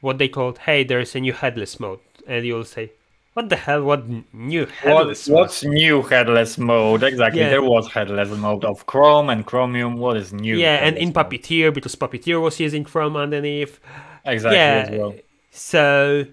what 0.00 0.18
they 0.18 0.28
called 0.28 0.58
hey, 0.58 0.84
there's 0.84 1.14
a 1.14 1.20
new 1.20 1.32
headless 1.32 1.80
mode, 1.80 2.00
and 2.26 2.44
you'll 2.46 2.64
say, 2.64 2.92
what 3.34 3.48
the 3.48 3.56
hell? 3.56 3.82
What 3.82 4.06
new 4.32 4.60
What, 4.60 4.70
headless? 4.70 5.28
mode?" 5.28 5.38
what's 5.38 5.64
new 5.64 6.02
headless 6.02 6.58
mode? 6.58 7.02
Exactly. 7.02 7.40
Yeah. 7.40 7.50
There 7.50 7.62
was 7.62 7.90
headless 7.90 8.30
mode 8.30 8.64
of 8.64 8.86
Chrome 8.86 9.30
and 9.30 9.46
Chromium. 9.46 9.96
What 9.96 10.16
is 10.16 10.32
new? 10.32 10.56
yeah, 10.56 10.76
and 10.86 10.96
in 10.96 11.12
mode? 11.12 11.16
Puppeteer 11.16 11.72
because 11.72 11.94
Puppeteer 11.94 12.40
was 12.40 12.60
using 12.60 12.84
Chrome 12.84 13.16
underneath. 13.16 13.80
Exactly 14.24 14.58
yeah. 14.58 14.86
as 14.88 14.98
well. 14.98 15.14
So 15.50 16.26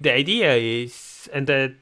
the 0.00 0.12
idea 0.12 0.54
is, 0.54 1.28
and 1.32 1.46
the 1.46 1.74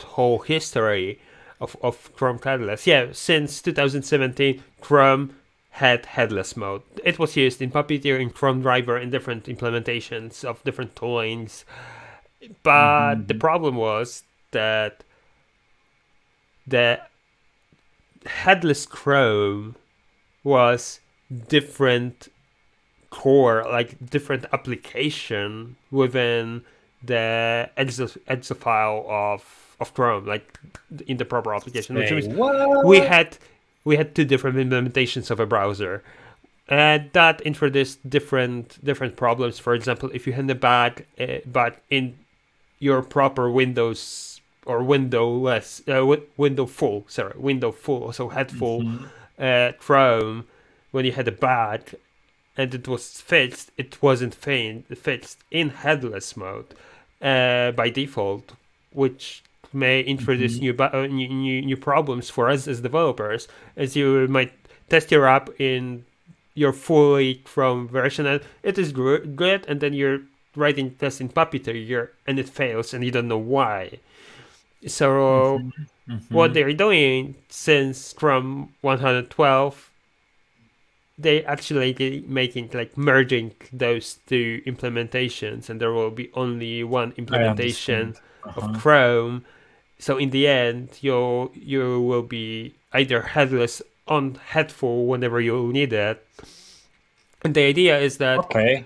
whole 0.00 0.40
history 0.40 1.20
of, 1.60 1.76
of 1.82 2.14
Chrome 2.14 2.38
headless, 2.42 2.86
yeah, 2.86 3.08
since 3.12 3.60
2017, 3.62 4.62
Chrome 4.80 5.34
had 5.70 6.06
headless 6.06 6.56
mode. 6.56 6.82
It 7.02 7.18
was 7.18 7.36
used 7.36 7.60
in 7.60 7.70
Puppeteer, 7.70 8.20
in 8.20 8.30
Chrome 8.30 8.62
Driver, 8.62 8.96
in 8.96 9.10
different 9.10 9.46
implementations 9.46 10.44
of 10.44 10.62
different 10.62 10.94
toolings. 10.94 11.64
But 12.62 13.28
the 13.28 13.34
problem 13.34 13.76
was 13.76 14.22
that 14.50 15.04
the 16.66 17.00
headless 18.26 18.86
Chrome 18.86 19.76
was 20.42 21.00
different 21.48 22.28
core, 23.10 23.64
like 23.70 24.10
different 24.10 24.44
application 24.52 25.76
within 25.90 26.62
the 27.02 27.70
exe 27.76 28.48
file 28.48 29.06
of 29.08 29.76
of 29.80 29.92
Chrome, 29.94 30.26
like 30.26 30.58
in 31.06 31.16
the 31.16 31.24
proper 31.24 31.54
application, 31.54 31.96
which 31.96 32.10
means 32.10 32.28
what? 32.28 32.84
we 32.84 32.98
had 32.98 33.38
we 33.84 33.96
had 33.96 34.14
two 34.14 34.24
different 34.24 34.56
implementations 34.56 35.30
of 35.30 35.40
a 35.40 35.46
browser. 35.46 36.02
And 36.66 37.10
that 37.12 37.42
introduced 37.42 38.08
different 38.08 38.82
different 38.82 39.16
problems. 39.16 39.58
For 39.58 39.74
example 39.74 40.10
if 40.14 40.26
you 40.26 40.32
had 40.32 40.50
a 40.50 40.54
bad 40.54 41.04
uh, 41.20 41.38
but 41.46 41.82
in 41.90 42.16
your 42.78 43.02
proper 43.02 43.50
windows 43.50 44.40
or 44.66 44.82
windowless 44.82 45.80
uh, 45.88 45.92
wi- 45.94 46.22
window 46.36 46.66
full 46.66 47.04
sorry 47.08 47.34
window 47.36 47.70
full 47.72 48.12
so 48.12 48.28
head 48.30 48.50
full 48.50 48.82
uh, 49.38 49.72
chrome 49.78 50.46
when 50.90 51.04
you 51.04 51.12
had 51.12 51.28
a 51.28 51.32
bug 51.32 51.80
and 52.56 52.74
it 52.74 52.86
was 52.88 53.20
fixed 53.20 53.70
it 53.76 54.00
wasn't 54.02 54.34
fin- 54.34 54.84
fixed 54.94 55.38
in 55.50 55.68
headless 55.70 56.36
mode 56.36 56.66
uh, 57.20 57.72
by 57.72 57.90
default 57.90 58.52
which 58.92 59.42
may 59.72 60.00
introduce 60.00 60.58
new, 60.60 60.72
bu- 60.72 60.84
uh, 60.84 61.06
new 61.06 61.28
new 61.28 61.60
new 61.62 61.76
problems 61.76 62.30
for 62.30 62.48
us 62.48 62.66
as 62.68 62.80
developers 62.80 63.48
as 63.76 63.96
you 63.96 64.26
might 64.28 64.52
test 64.88 65.10
your 65.10 65.26
app 65.26 65.48
in 65.60 66.04
your 66.54 66.72
fully 66.72 67.34
Chrome 67.44 67.88
version 67.88 68.24
and 68.26 68.40
it 68.62 68.78
is 68.78 68.92
gr- 68.92 69.16
good 69.16 69.64
and 69.68 69.80
then 69.80 69.92
you're 69.92 70.20
writing 70.56 70.92
test 70.96 71.20
in 71.20 71.28
Puppeteer 71.28 72.10
and 72.26 72.38
it 72.38 72.48
fails 72.48 72.94
and 72.94 73.04
you 73.04 73.10
don't 73.10 73.28
know 73.28 73.38
why. 73.38 73.98
So 74.86 75.64
what 76.30 76.54
they're 76.54 76.72
doing 76.72 77.36
since 77.48 78.12
Chrome 78.12 78.74
112 78.82 79.90
they 81.16 81.44
actually 81.44 82.24
making 82.26 82.70
like 82.74 82.96
merging 82.98 83.52
those 83.72 84.18
two 84.26 84.60
implementations 84.66 85.70
and 85.70 85.80
there 85.80 85.92
will 85.92 86.10
be 86.10 86.30
only 86.34 86.82
one 86.84 87.12
implementation 87.16 88.16
Uh-huh. 88.44 88.60
of 88.60 88.72
Chrome. 88.82 89.44
So 89.98 90.18
in 90.18 90.30
the 90.30 90.46
end, 90.48 90.98
you 91.00 91.50
you 91.54 92.00
will 92.02 92.22
be 92.22 92.74
either 92.92 93.22
headless 93.22 93.80
on 94.06 94.34
headful 94.36 95.06
whenever 95.06 95.40
you 95.40 95.72
need 95.72 95.92
it. 95.92 96.22
And 97.44 97.54
the 97.54 97.62
idea 97.62 97.98
is 97.98 98.18
that 98.18 98.38
Okay. 98.50 98.84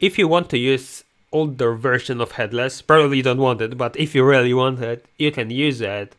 If 0.00 0.18
you 0.18 0.26
want 0.28 0.48
to 0.50 0.58
use 0.58 1.04
older 1.32 1.74
version 1.74 2.20
of 2.20 2.32
headless, 2.32 2.82
probably 2.82 3.18
you 3.18 3.22
don't 3.22 3.38
want 3.38 3.60
it, 3.60 3.76
but 3.78 3.96
if 3.96 4.14
you 4.14 4.24
really 4.24 4.54
want 4.54 4.80
it, 4.80 5.06
you 5.18 5.30
can 5.30 5.50
use 5.50 5.80
it 5.80 6.16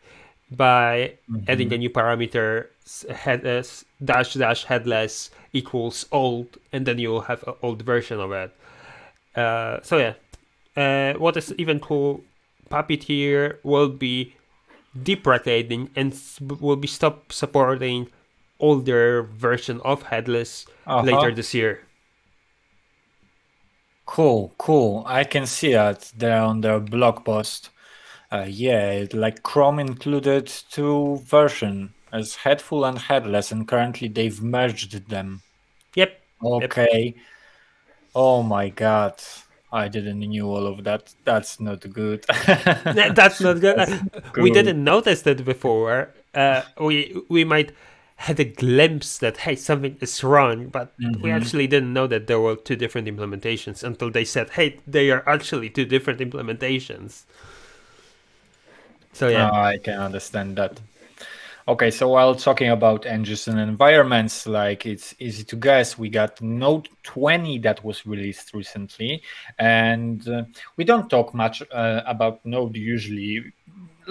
by 0.51 1.13
adding 1.47 1.71
a 1.73 1.77
new 1.77 1.89
parameter 1.89 2.67
headless 3.09 3.85
dash 4.03 4.33
dash 4.33 4.65
headless 4.65 5.29
equals 5.53 6.05
old, 6.11 6.57
and 6.71 6.85
then 6.85 6.97
you'll 6.99 7.21
have 7.21 7.43
an 7.47 7.53
old 7.61 7.81
version 7.81 8.19
of 8.19 8.31
it. 8.31 8.51
Uh, 9.35 9.79
so 9.81 9.97
yeah, 9.97 10.13
uh, 10.77 11.17
what 11.19 11.35
is 11.37 11.53
even 11.57 11.79
cool, 11.79 12.23
Puppeteer 12.69 13.57
will 13.63 13.89
be 13.89 14.33
deprecating 15.03 15.89
and 15.95 16.17
will 16.59 16.75
be 16.75 16.87
stop 16.87 17.31
supporting 17.31 18.07
older 18.59 19.23
version 19.23 19.79
of 19.83 20.03
headless 20.03 20.65
Uh-huh. 20.85 21.01
later 21.03 21.31
this 21.33 21.53
year. 21.53 21.81
Cool, 24.11 24.53
cool. 24.57 25.03
I 25.07 25.23
can 25.23 25.45
see 25.45 25.71
that 25.73 26.11
there 26.17 26.41
on 26.41 26.59
their 26.61 26.79
blog 26.81 27.23
post. 27.23 27.69
Uh, 28.31 28.45
yeah, 28.47 28.91
it, 28.91 29.13
like 29.13 29.43
Chrome 29.43 29.79
included 29.79 30.47
two 30.47 31.17
version 31.25 31.93
as 32.11 32.35
headful 32.35 32.83
and 32.85 32.97
headless, 32.99 33.51
and 33.53 33.67
currently 33.67 34.09
they've 34.09 34.41
merged 34.41 35.09
them. 35.09 35.43
Yep. 35.95 36.21
Okay. 36.43 37.15
Oh 38.15 38.43
my 38.43 38.69
god. 38.69 39.21
I 39.71 39.87
didn't 39.87 40.19
knew 40.19 40.47
all 40.47 40.67
of 40.67 40.83
that. 40.83 41.13
That's 41.23 41.59
not 41.61 41.81
good. 41.93 42.25
That's 42.27 43.41
not 43.41 43.59
good. 43.61 43.77
Uh, 44.13 44.41
We 44.41 44.51
didn't 44.51 44.83
notice 44.83 45.21
that 45.23 45.45
before. 45.45 46.13
Uh, 46.33 46.63
we 46.79 47.15
we 47.29 47.45
might 47.45 47.71
had 48.27 48.39
a 48.39 48.45
glimpse 48.45 49.17
that 49.19 49.37
hey 49.37 49.55
something 49.55 49.97
is 50.01 50.23
wrong, 50.23 50.69
but 50.69 50.95
we 51.21 51.29
Mm-hmm. 51.29 51.31
actually 51.31 51.67
didn't 51.67 51.93
know 51.93 52.07
that 52.07 52.27
there 52.27 52.39
were 52.39 52.55
two 52.55 52.75
different 52.75 53.07
implementations 53.07 53.83
until 53.83 54.09
they 54.11 54.25
said 54.25 54.51
hey 54.51 54.79
they 54.87 55.11
are 55.11 55.27
actually 55.27 55.69
two 55.69 55.85
different 55.85 56.19
implementations. 56.19 57.25
So 59.13 59.29
yeah, 59.29 59.51
Ah, 59.51 59.63
I 59.65 59.77
can 59.77 59.99
understand 59.99 60.57
that. 60.57 60.79
Okay, 61.67 61.91
so 61.91 62.09
while 62.09 62.35
talking 62.35 62.69
about 62.69 63.05
engines 63.05 63.47
and 63.47 63.59
environments, 63.59 64.47
like 64.47 64.85
it's 64.85 65.15
easy 65.19 65.43
to 65.45 65.55
guess, 65.57 65.97
we 65.97 66.09
got 66.09 66.41
Node 66.41 66.89
20 67.03 67.59
that 67.59 67.83
was 67.85 68.05
released 68.05 68.53
recently, 68.53 69.23
and 69.59 70.27
uh, 70.27 70.43
we 70.77 70.85
don't 70.85 71.09
talk 71.09 71.33
much 71.35 71.63
uh, 71.71 72.01
about 72.07 72.45
Node 72.45 72.77
usually. 72.77 73.53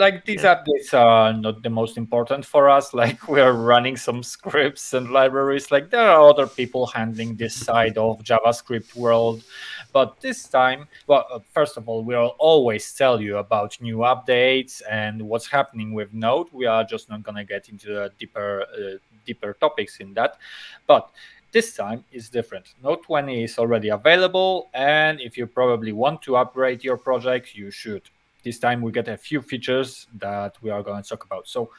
Like 0.01 0.25
these 0.25 0.45
updates 0.45 0.95
are 0.95 1.35
not 1.35 1.63
the 1.63 1.69
most 1.69 1.99
important 1.99 2.47
for 2.47 2.71
us. 2.71 2.95
Like 3.01 3.29
we 3.29 3.39
are 3.43 3.53
running 3.53 3.99
some 3.99 4.23
scripts 4.23 4.95
and 4.95 5.11
libraries. 5.11 5.71
Like 5.71 5.91
there 5.91 6.09
are 6.09 6.27
other 6.27 6.47
people 6.47 6.87
handling 6.87 7.37
this 7.37 7.55
side 7.55 7.99
of 7.99 8.23
JavaScript 8.23 8.97
world, 8.97 9.45
but 9.93 10.19
this 10.23 10.49
time, 10.49 10.89
well, 11.07 11.27
uh, 11.31 11.41
first 11.53 11.77
of 11.77 11.87
all, 11.87 12.03
we'll 12.03 12.35
always 12.39 12.91
tell 12.95 13.21
you 13.21 13.37
about 13.37 13.79
new 13.83 13.99
updates 13.99 14.81
and 14.91 15.21
what's 15.21 15.51
happening 15.51 15.93
with 15.93 16.15
Node. 16.15 16.49
We 16.51 16.65
are 16.65 16.83
just 16.83 17.11
not 17.11 17.23
gonna 17.23 17.45
get 17.45 17.69
into 17.69 17.89
the 17.89 18.11
deeper, 18.19 18.65
uh, 18.73 18.97
deeper 19.27 19.53
topics 19.61 20.01
in 20.01 20.15
that, 20.15 20.39
but 20.87 21.11
this 21.53 21.77
time 21.77 22.05
is 22.11 22.31
different. 22.31 22.73
Node 22.83 23.03
20 23.03 23.45
is 23.45 23.59
already 23.59 23.91
available, 23.91 24.71
and 24.73 25.21
if 25.21 25.37
you 25.37 25.47
probably 25.47 25.93
want 25.93 26.23
to 26.23 26.37
upgrade 26.37 26.83
your 26.83 26.97
project, 26.97 27.55
you 27.55 27.71
should. 27.71 28.09
This 28.43 28.59
time 28.59 28.81
we 28.83 28.93
get 28.93 29.09
a 29.09 29.17
few 29.17 29.41
features 29.43 30.07
that 30.19 30.57
we 30.63 30.71
are 30.71 30.83
going 30.83 31.03
to 31.03 31.09
talk 31.09 31.25
about. 31.25 31.49
So, 31.49 31.71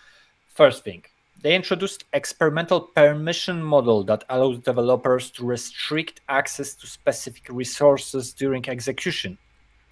first 0.47 0.83
thing, 0.83 1.03
they 1.41 1.55
introduced 1.55 2.05
experimental 2.13 2.81
permission 2.95 3.61
model 3.63 4.03
that 4.05 4.23
allows 4.29 4.59
developers 4.59 5.31
to 5.31 5.45
restrict 5.45 6.21
access 6.29 6.75
to 6.75 6.87
specific 6.87 7.47
resources 7.49 8.33
during 8.33 8.67
execution. 8.69 9.37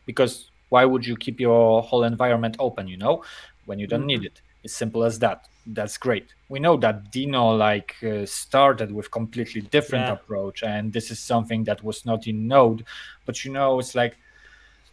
Because 0.06 0.52
why 0.70 0.86
would 0.86 1.06
you 1.06 1.16
keep 1.18 1.40
your 1.40 1.82
whole 1.82 2.04
environment 2.04 2.56
open, 2.60 2.88
you 2.88 2.98
know, 2.98 3.24
when 3.66 3.80
you 3.80 3.88
don't 3.88 4.06
need 4.06 4.24
it? 4.24 4.42
It's 4.64 4.76
simple 4.76 5.04
as 5.04 5.20
that. 5.20 5.48
That's 5.66 5.98
great. 5.98 6.34
We 6.50 6.60
know 6.60 6.78
that 6.78 7.12
Deno 7.12 7.58
like 7.58 7.96
uh, 8.04 8.26
started 8.26 8.92
with 8.92 9.12
completely 9.12 9.62
different 9.62 10.08
Yeah. 10.08 10.14
approach, 10.14 10.64
and 10.64 10.92
this 10.92 11.12
is 11.12 11.20
something 11.20 11.64
that 11.66 11.84
was 11.84 12.06
not 12.06 12.28
in 12.28 12.48
Node. 12.48 12.86
But 13.26 13.44
you 13.46 13.52
know, 13.52 13.80
it's 13.80 13.96
like 13.96 14.18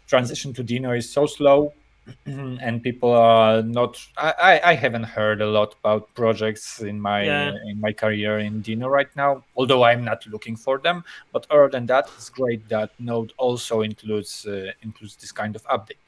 transition 0.07 0.53
to 0.55 0.63
Deno 0.65 0.97
is 0.97 1.11
so 1.11 1.27
slow 1.27 1.73
and 2.27 2.83
people 2.83 3.11
are 3.11 3.63
not 3.63 3.99
I, 4.17 4.61
I 4.65 4.75
haven't 4.75 5.03
heard 5.05 5.41
a 5.43 5.47
lot 5.47 5.75
about 5.81 6.15
projects 6.15 6.81
in 6.81 7.01
my 7.01 7.25
Yeah. 7.25 7.55
in 7.71 7.81
my 7.81 7.93
career 7.93 8.39
in 8.39 8.63
Deno 8.63 8.89
right 8.89 9.11
now 9.17 9.43
although 9.57 9.83
I'm 9.83 10.05
not 10.05 10.25
looking 10.27 10.57
for 10.57 10.79
them. 10.79 11.03
But 11.33 11.47
other 11.51 11.69
than 11.69 11.87
that 11.87 12.09
it's 12.17 12.31
great 12.31 12.69
that 12.69 12.91
Node 13.01 13.33
also 13.39 13.81
includes 13.83 14.47
uh, 14.47 14.71
includes 14.83 15.17
this 15.17 15.33
kind 15.33 15.57
of 15.57 15.65
update. 15.65 15.99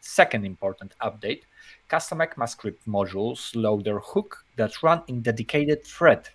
Second 0.00 0.44
important 0.46 0.94
update 1.02 1.42
custom 1.88 2.18
ECMAScript 2.18 2.82
modules 2.86 3.56
load 3.56 3.82
their 3.84 3.98
hook 3.98 4.44
that 4.56 4.80
run 4.82 5.02
in 5.08 5.22
dedicated 5.22 5.84
thread 5.84 6.28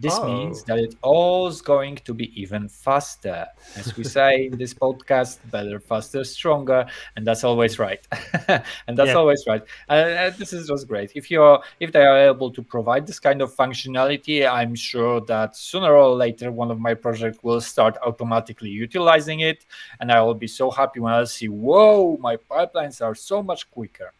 This 0.00 0.16
Oh. 0.16 0.26
means 0.26 0.62
that 0.64 0.78
it 0.78 0.94
all's 1.02 1.60
going 1.60 1.96
to 1.96 2.14
be 2.14 2.30
even 2.40 2.68
faster. 2.68 3.46
As 3.74 3.96
we 3.96 4.04
say 4.04 4.46
in 4.46 4.56
this 4.56 4.72
podcast, 4.72 5.38
better, 5.50 5.80
faster, 5.80 6.22
stronger, 6.22 6.86
and 7.16 7.26
that's 7.26 7.42
always 7.42 7.80
right. 7.80 8.06
and 8.86 8.96
that's 8.96 9.08
Yeah. 9.08 9.14
always 9.14 9.42
right. 9.48 9.62
Uh, 9.88 9.92
uh, 9.92 10.30
this 10.30 10.52
is 10.52 10.68
just 10.68 10.86
great. 10.86 11.10
If 11.16 11.30
you're 11.32 11.58
if 11.80 11.90
they 11.90 12.04
are 12.06 12.18
able 12.28 12.52
to 12.52 12.62
provide 12.62 13.08
this 13.08 13.18
kind 13.18 13.42
of 13.42 13.52
functionality, 13.52 14.48
I'm 14.48 14.76
sure 14.76 15.20
that 15.22 15.56
sooner 15.56 15.92
or 15.92 16.14
later 16.14 16.52
one 16.52 16.70
of 16.70 16.78
my 16.78 16.94
projects 16.94 17.38
will 17.42 17.60
start 17.60 17.98
automatically 18.06 18.70
utilizing 18.70 19.40
it, 19.40 19.66
and 19.98 20.12
I 20.12 20.22
will 20.22 20.34
be 20.34 20.46
so 20.46 20.70
happy 20.70 21.00
when 21.00 21.12
I 21.12 21.24
see, 21.24 21.48
whoa, 21.48 22.16
my 22.20 22.36
pipelines 22.36 23.02
are 23.04 23.16
so 23.16 23.42
much 23.42 23.68
quicker. 23.72 24.12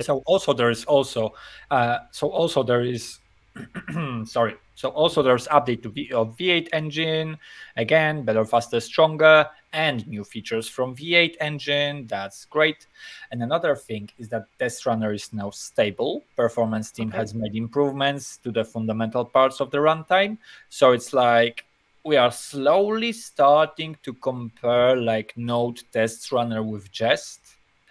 So 0.00 0.22
also 0.26 0.52
there 0.52 0.70
is 0.70 0.84
also 0.86 1.34
uh, 1.70 1.98
so 2.10 2.26
also 2.28 2.64
there 2.64 2.82
is 2.82 3.20
sorry 4.24 4.56
so 4.74 4.88
also 4.90 5.22
there's 5.22 5.46
update 5.48 5.82
to 5.82 5.88
v- 5.90 6.12
of 6.12 6.36
v8 6.36 6.68
engine. 6.72 7.38
Again 7.76 8.24
better 8.24 8.44
faster 8.44 8.80
stronger 8.80 9.46
and 9.72 10.06
new 10.06 10.24
features 10.24 10.68
from 10.68 10.94
v8 10.96 11.36
engine. 11.40 12.06
That's 12.06 12.44
great. 12.44 12.86
And 13.30 13.42
another 13.42 13.74
thing 13.76 14.10
is 14.18 14.28
that 14.28 14.46
test 14.58 14.86
runner 14.86 15.12
is 15.12 15.32
now 15.32 15.50
stable. 15.50 16.22
Performance 16.36 16.90
team 16.90 17.08
Okay. 17.08 17.18
has 17.18 17.34
made 17.34 17.54
improvements 17.54 18.38
to 18.38 18.50
the 18.50 18.64
fundamental 18.64 19.24
parts 19.24 19.60
of 19.60 19.70
the 19.70 19.78
runtime. 19.78 20.38
So 20.68 20.92
it's 20.92 21.12
like 21.12 21.64
we 22.04 22.16
are 22.16 22.30
slowly 22.30 23.12
starting 23.12 23.96
to 24.02 24.12
compare 24.12 24.94
like 24.96 25.32
node 25.36 25.80
test 25.92 26.30
runner 26.32 26.62
with 26.62 26.90
jest 26.92 27.40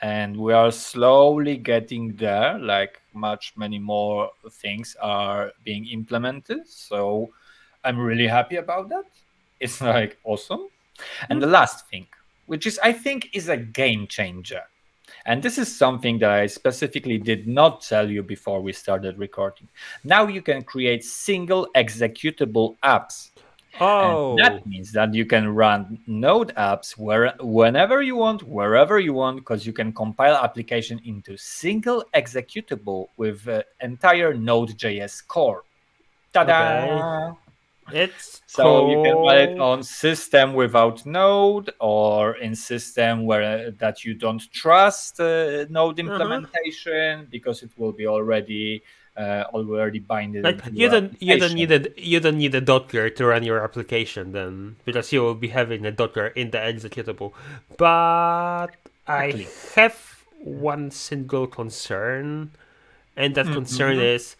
and 0.03 0.35
we 0.35 0.51
are 0.51 0.69
slowly 0.69 1.55
getting 1.55 2.13
there 2.17 2.59
like 2.59 3.01
much 3.13 3.53
many 3.55 3.79
more 3.79 4.29
things 4.51 4.97
are 5.01 5.53
being 5.63 5.87
implemented. 5.87 6.67
So 6.67 7.31
i'm 7.85 7.97
really 7.97 8.27
happy 8.27 8.57
about 8.57 8.89
that. 8.89 9.05
It's 9.59 9.79
like 9.93 10.17
awesome. 10.25 10.67
And 11.29 11.41
the 11.41 11.45
mm-hmm. 11.45 11.53
last 11.53 11.89
thing 11.89 12.05
which 12.45 12.67
is 12.67 12.77
i 12.83 12.91
think 12.91 13.29
is 13.33 13.49
a 13.49 13.57
game 13.57 14.05
changer. 14.07 14.63
And 15.25 15.41
this 15.41 15.57
is 15.57 15.73
something 15.73 16.19
that 16.19 16.31
i 16.31 16.47
specifically 16.47 17.17
did 17.17 17.47
not 17.47 17.81
tell 17.81 18.09
you 18.09 18.23
before 18.23 18.61
we 18.61 18.73
started 18.73 19.17
recording. 19.17 19.69
Now 20.03 20.27
you 20.27 20.41
can 20.41 20.63
create 20.63 21.05
single 21.05 21.69
executable 21.77 22.75
apps 22.83 23.29
Oh, 23.79 24.37
and 24.37 24.37
that 24.37 24.65
means 24.65 24.91
that 24.93 25.13
you 25.13 25.25
can 25.25 25.49
run 25.49 25.99
Node 26.07 26.53
apps 26.55 26.97
where 26.97 27.33
whenever 27.39 28.01
you 28.01 28.15
want, 28.15 28.43
wherever 28.43 28.99
you 28.99 29.13
want, 29.13 29.37
because 29.37 29.65
you 29.65 29.73
can 29.73 29.93
compile 29.93 30.35
application 30.35 30.99
into 31.05 31.37
single 31.37 32.03
executable 32.15 33.07
with 33.17 33.47
uh, 33.47 33.63
entire 33.81 34.33
Node.js 34.33 35.25
core. 35.27 35.63
Ta-da! 36.33 37.33
it's 37.91 38.41
So 38.45 38.79
you 38.87 38.99
can 38.99 39.15
run 39.25 39.37
it 39.39 39.59
on 39.59 39.83
system 39.83 40.53
without 40.53 41.05
Node, 41.05 41.71
or 41.79 42.37
in 42.37 42.55
system 42.55 43.25
where 43.25 43.67
uh, 43.67 43.71
that 43.79 44.03
you 44.03 44.13
don't 44.13 44.41
trust 44.51 45.19
uh, 45.19 45.65
Node 45.69 45.99
Uh-huh. 46.05 46.41
implementation 46.43 47.27
because 47.31 47.63
it 47.63 47.71
will 47.77 47.93
be 47.93 48.07
already 48.07 48.83
uh, 49.17 49.45
already 49.53 49.99
binded. 49.99 50.43
Like 50.43 50.61
you 50.73 50.89
don't 50.89 51.15
you 51.21 51.37
don't 51.37 51.53
need 51.53 51.71
a 51.71 51.87
you 51.95 52.19
don't 52.19 52.37
need 52.37 52.53
a 52.55 52.61
Docker 52.61 53.09
to 53.09 53.25
run 53.25 53.43
your 53.43 53.63
application 53.63 54.31
then 54.33 54.75
because 54.85 55.11
you 55.13 55.21
will 55.21 55.35
be 55.35 55.49
having 55.49 55.85
a 55.85 55.91
Docker 55.91 56.27
in 56.27 56.51
the 56.51 56.57
executable. 56.57 57.33
But 57.77 58.75
Exactly. 59.07 59.45
I 59.45 59.71
have 59.75 60.25
one 60.43 60.91
single 60.91 61.47
concern, 61.47 62.51
and 63.15 63.35
that 63.35 63.51
concern 63.51 63.97
Mhm. 63.97 64.01
is 64.01 64.35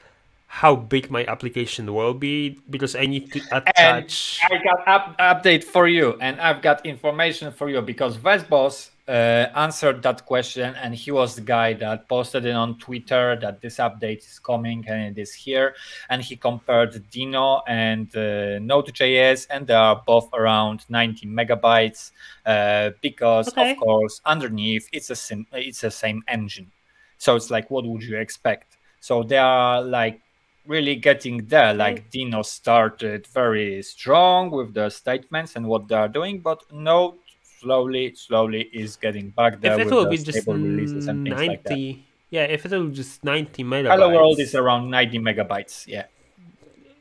how 0.64 0.76
big 0.76 1.10
my 1.12 1.26
application 1.26 1.94
will 1.94 2.14
be 2.14 2.60
because 2.70 2.96
I 2.96 3.06
need 3.08 3.32
to 3.34 3.42
And 3.78 4.06
attach. 4.06 4.40
I 4.42 4.58
got 4.64 4.88
up, 4.88 5.18
update 5.20 5.64
for 5.64 5.88
you, 5.88 6.18
and 6.20 6.40
I've 6.42 6.62
got 6.62 6.86
information 6.86 7.52
for 7.52 7.70
you 7.70 7.82
because 7.82 8.20
Wes 8.22 8.44
Bos 8.44 8.92
uh, 9.08 9.48
answered 9.56 10.02
that 10.04 10.26
question, 10.26 10.76
and 10.76 10.96
he 10.96 11.12
was 11.12 11.36
the 11.36 11.42
guy 11.42 11.74
that 11.74 12.08
posted 12.08 12.46
it 12.46 12.52
on 12.54 12.78
Twitter 12.78 13.38
that 13.42 13.60
this 13.62 13.78
update 13.78 14.20
is 14.20 14.40
coming 14.40 14.84
and 14.88 15.18
it 15.18 15.22
is 15.22 15.34
here, 15.34 15.76
and 16.10 16.22
he 16.22 16.36
compared 16.38 16.94
Deno 17.12 17.62
and 17.68 18.16
uh, 18.16 18.60
Node.js, 18.60 19.48
and 19.50 19.68
they 19.68 19.74
are 19.74 20.02
both 20.08 20.30
around 20.34 20.86
90 20.90 21.28
megabytes 21.28 22.12
uh, 22.46 22.92
because, 23.02 23.50
Okay. 23.50 23.72
of 23.74 23.78
course, 23.78 24.22
underneath 24.26 24.88
it's 24.94 25.10
a 25.10 25.16
sim- 25.16 25.48
it's 25.52 25.82
the 25.82 25.92
same 25.92 26.24
engine, 26.28 26.72
so 27.18 27.36
it's 27.36 27.50
like 27.52 27.70
what 27.70 27.86
would 27.86 28.04
you 28.04 28.18
expect? 28.18 28.78
So 29.02 29.24
they 29.24 29.38
are 29.38 29.82
like 29.82 30.22
really 30.66 30.96
getting 30.96 31.46
there. 31.48 31.74
Like 31.74 32.10
Deno 32.10 32.46
started 32.46 33.28
very 33.28 33.82
strong 33.84 34.50
with 34.50 34.74
the 34.74 34.90
statements 34.90 35.56
and 35.58 35.68
what 35.68 35.88
they 35.90 35.96
are 35.96 36.08
doing, 36.08 36.40
but 36.40 36.64
Node 36.72 37.16
slowly, 37.64 38.16
slowly 38.16 38.62
is 38.74 38.96
getting 38.98 39.30
back 39.32 39.62
there 39.62 39.74
If 39.74 39.80
it 39.80 39.86
with 39.86 39.94
will 39.94 40.06
be 40.06 40.18
just 40.18 40.42
stable 40.42 40.56
releases 40.60 41.08
and 41.08 41.24
things 41.24 41.44
like 41.48 41.64
that. 41.64 41.80
ninety, 41.80 42.06
yeah, 42.30 42.44
if 42.44 42.66
it 42.66 42.72
will 42.72 42.90
just 42.90 43.24
ninety 43.24 43.64
megabytes. 43.64 43.92
Hello 43.92 44.10
World 44.10 44.40
is 44.40 44.56
around 44.56 44.90
90 44.90 45.20
megabytes. 45.20 45.88
Yeah. 45.88 46.06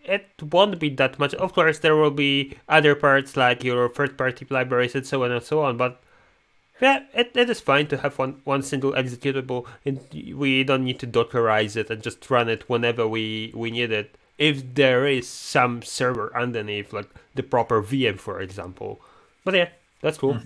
it 0.05 0.27
won't 0.43 0.79
be 0.79 0.89
that 0.91 1.19
much. 1.19 1.35
Of 1.35 1.53
course, 1.55 1.79
there 1.79 1.97
will 1.97 2.11
be 2.11 2.57
other 2.69 2.95
parts 2.95 3.37
like 3.37 3.63
your 3.65 3.89
third-party 3.89 4.47
libraries 4.51 4.95
and 4.95 5.07
so 5.07 5.25
on 5.25 5.31
and 5.31 5.43
so 5.45 5.63
on. 5.63 5.77
But 5.77 6.03
yeah, 6.81 7.05
it, 7.15 7.31
it 7.37 7.49
is 7.49 7.61
fine 7.61 7.87
to 7.89 7.99
have 7.99 8.19
one, 8.19 8.41
one 8.45 8.63
single 8.63 8.93
executable, 8.93 9.67
and 9.85 10.01
we 10.37 10.65
don't 10.65 10.85
need 10.85 10.99
to 11.01 11.07
Dockerize 11.07 11.77
it 11.77 11.91
and 11.91 12.03
just 12.03 12.29
run 12.31 12.49
it 12.49 12.69
whenever 12.69 13.07
we, 13.07 13.53
we 13.55 13.71
need 13.71 13.93
it. 13.93 14.17
If 14.39 14.75
there 14.75 15.07
is 15.07 15.29
some 15.29 15.83
server 15.83 16.37
underneath, 16.37 16.93
like 16.93 17.09
the 17.35 17.45
proper 17.45 17.81
VM, 17.83 18.19
for 18.19 18.41
example. 18.41 19.01
But 19.45 19.55
yeah, 19.55 19.69
that's 20.03 20.19
cool. 20.19 20.39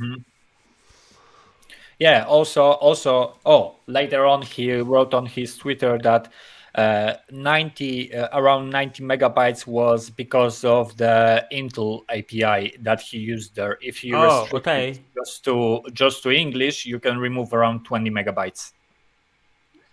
Yeah. 1.99 2.25
Also, 2.25 2.62
also, 2.62 3.38
oh, 3.45 3.77
later 3.87 4.27
on 4.27 4.42
he 4.42 4.73
wrote 4.75 5.14
on 5.14 5.27
his 5.27 5.57
Twitter 5.57 5.99
that 6.03 6.33
uh, 6.75 7.14
90 7.31 8.14
uh, 8.14 8.29
around 8.38 8.69
90 8.69 9.03
megabytes 9.03 9.66
was 9.66 10.11
because 10.11 10.62
of 10.62 10.95
the 10.99 11.47
Intl 11.51 12.03
API 12.11 12.77
that 12.83 13.01
he 13.01 13.19
used 13.19 13.57
there. 13.57 13.79
If 13.81 14.05
you 14.05 14.14
Oh, 14.16 14.47
okay. 14.53 15.03
just 15.16 15.45
to 15.45 15.83
just 15.95 16.23
to 16.25 16.31
English, 16.31 16.85
you 16.85 17.01
can 17.01 17.19
remove 17.19 17.55
around 17.55 17.85
20 17.85 18.11
megabytes. 18.11 18.73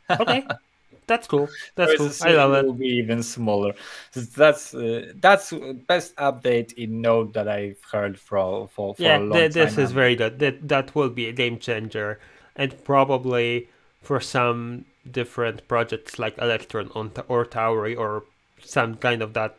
Okay, 0.10 0.46
that's 1.08 1.28
cool. 1.28 1.50
That's 1.76 1.94
cool. 1.94 2.16
I 2.22 2.32
love 2.32 2.54
it 2.54 2.66
it. 2.66 2.66
will 2.66 2.74
be 2.74 2.88
even 2.88 3.24
smaller. 3.24 3.74
That's 4.14 4.74
uh, 4.74 5.14
that's 5.16 5.54
best 5.88 6.16
update 6.18 6.74
in 6.74 7.02
Node 7.02 7.34
that 7.34 7.48
I've 7.48 7.82
heard 7.92 8.20
for 8.20 8.68
for, 8.70 8.96
for 8.96 9.02
yeah, 9.02 9.18
a 9.18 9.24
long 9.24 9.50
th- 9.50 9.54
this 9.54 9.78
is 9.78 9.92
now. 9.92 9.92
very 9.92 10.16
good. 10.16 10.40
That 10.40 10.68
that 10.68 10.96
will 10.96 11.10
be 11.10 11.28
a 11.28 11.34
game 11.34 11.58
changer, 11.60 12.20
and 12.56 12.72
probably 12.84 13.70
for 14.02 14.20
some 14.20 14.86
different 15.10 15.68
projects 15.68 16.20
like 16.20 16.38
Electron 16.38 16.90
on 16.96 17.10
t- 17.12 17.22
or 17.28 17.46
Tauri 17.46 17.98
or 17.98 18.24
some 18.62 18.96
kind 18.96 19.22
of 19.22 19.34
that, 19.34 19.58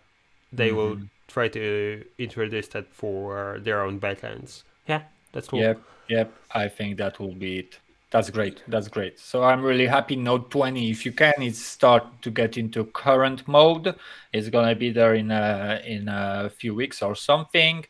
they 0.53 0.73
will 0.73 0.97
Mhm. 0.97 1.09
try 1.29 1.49
to 1.49 2.05
introduce 2.19 2.69
that 2.69 2.87
for 2.95 3.59
their 3.61 3.83
own 3.83 4.01
backends. 4.01 4.63
Yeah, 4.87 5.03
that's 5.33 5.49
cool. 5.49 5.61
Yep, 5.61 5.81
yep. 6.09 6.33
I 6.51 6.69
think 6.69 6.99
that 6.99 7.19
will 7.19 7.35
be 7.35 7.59
it. 7.61 7.79
That's 8.15 8.31
great. 8.31 8.63
That's 8.69 8.87
great. 8.87 9.19
So 9.19 9.43
I'm 9.43 9.61
really 9.61 9.89
happy. 9.89 10.15
Node 10.15 10.49
20, 10.49 10.89
if 10.89 11.05
you 11.05 11.11
can, 11.11 11.33
it's 11.39 11.59
start 11.59 12.23
to 12.23 12.31
get 12.31 12.57
into 12.57 12.85
current 12.85 13.49
mode. 13.49 13.93
It's 14.33 14.49
gonna 14.49 14.77
be 14.77 14.91
there 14.93 15.17
in 15.17 15.33
a 15.33 15.83
in 15.85 16.07
a 16.09 16.49
few 16.49 16.77
weeks 16.77 17.03
or 17.03 17.17
something. 17.17 17.85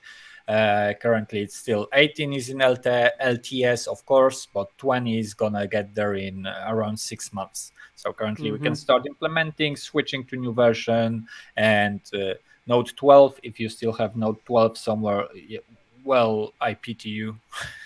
Uh, 0.48 0.94
currently, 1.02 1.40
it's 1.40 1.56
still 1.58 1.88
18 1.92 2.32
is 2.32 2.48
in 2.48 2.62
LT, 2.62 2.86
LTS, 3.20 3.86
of 3.86 4.02
course, 4.06 4.46
but 4.46 4.68
20 4.78 5.18
is 5.18 5.34
gonna 5.34 5.66
get 5.66 5.94
there 5.94 6.14
in 6.14 6.46
around 6.68 6.98
six 6.98 7.30
months. 7.34 7.72
So 7.94 8.10
currently, 8.14 8.50
we 8.50 8.58
can 8.58 8.72
Mhm. 8.72 8.78
start 8.78 9.06
implementing, 9.06 9.76
switching 9.76 10.24
to 10.28 10.36
new 10.36 10.54
version, 10.54 11.26
and 11.56 12.00
uh, 12.14 12.32
Node 12.66 12.96
12. 12.96 13.38
If 13.42 13.60
you 13.60 13.68
still 13.68 13.92
have 13.92 14.16
Node 14.16 14.42
12 14.46 14.78
somewhere, 14.78 15.28
yeah, 15.34 15.60
well, 16.04 16.52
I 16.60 16.74
pity 16.74 17.08
you. 17.10 17.36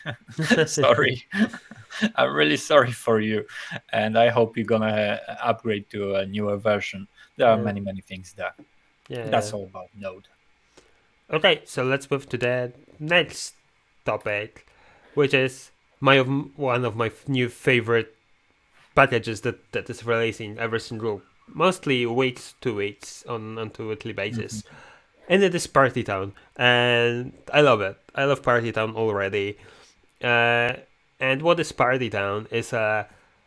sorry, 0.67 1.25
I'm 2.17 2.33
really 2.35 2.57
sorry 2.57 2.93
for 2.93 3.21
you, 3.21 3.47
and 3.93 4.19
I 4.19 4.29
hope 4.29 4.57
you're 4.57 4.67
gonna 4.67 5.21
uh, 5.29 5.37
upgrade 5.43 5.89
to 5.91 6.17
a 6.17 6.27
newer 6.27 6.57
version. 6.57 7.07
There 7.37 7.49
are 7.49 7.57
Yeah. 7.57 7.63
many, 7.65 7.81
many 7.81 8.01
things 8.01 8.33
there. 8.35 8.55
Yeah. 9.09 9.31
That's 9.31 9.53
all 9.53 9.65
about 9.65 9.89
Node. 9.97 10.29
Okay, 11.31 11.63
so 11.65 11.85
let's 11.85 12.11
move 12.11 12.29
to 12.31 12.39
the 12.39 12.73
next 12.99 13.55
topic, 14.05 14.67
which 15.15 15.35
is 15.35 15.71
my 16.01 16.19
one 16.21 16.85
of 16.85 16.97
my 16.97 17.11
new 17.27 17.49
favorite 17.49 18.15
packages 18.95 19.43
that, 19.43 19.73
that 19.73 19.89
is 19.91 20.05
releasing 20.05 20.59
every 20.59 20.81
single, 20.81 21.23
mostly 21.47 22.07
weeks 22.07 22.55
to 22.63 22.75
weeks 22.75 23.25
on 23.29 23.59
on 23.59 23.71
to 23.71 23.89
weekly 23.89 24.13
basis, 24.13 24.65
and 25.29 25.43
it 25.43 25.55
is 25.55 25.67
Party 25.67 26.03
Town, 26.03 26.33
and 26.57 27.33
I 27.53 27.61
love 27.61 27.81
it. 27.83 27.97
I 28.19 28.25
love 28.25 28.43
Party 28.43 28.73
Town 28.73 28.97
already. 28.97 29.57
Uh, 30.23 30.73
and 31.21 31.41
what 31.41 31.61
is 31.61 31.71
Party 31.71 32.11
Town 32.11 32.49
is 32.51 32.73
a 32.73 33.07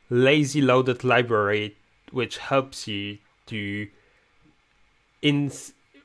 lazy 0.09 0.61
loaded 0.61 1.03
library 1.03 1.75
which 2.11 2.37
helps 2.37 2.87
you 2.87 3.17
to 3.47 3.87
in 5.21 5.51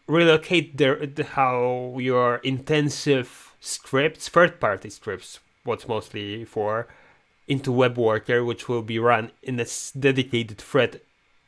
relocate 0.08 0.76
the, 0.76 1.10
the 1.14 1.22
how 1.24 1.96
your 1.98 2.36
intensive 2.38 3.54
scripts, 3.60 4.28
third-party 4.28 4.90
scripts, 4.90 5.38
what's 5.62 5.86
mostly 5.86 6.44
for, 6.44 6.88
into 7.46 7.70
Web 7.70 7.96
Worker, 7.96 8.44
which 8.44 8.68
will 8.68 8.82
be 8.82 8.98
run 8.98 9.30
in 9.44 9.60
a 9.60 9.66
dedicated 9.98 10.58
thread 10.58 11.00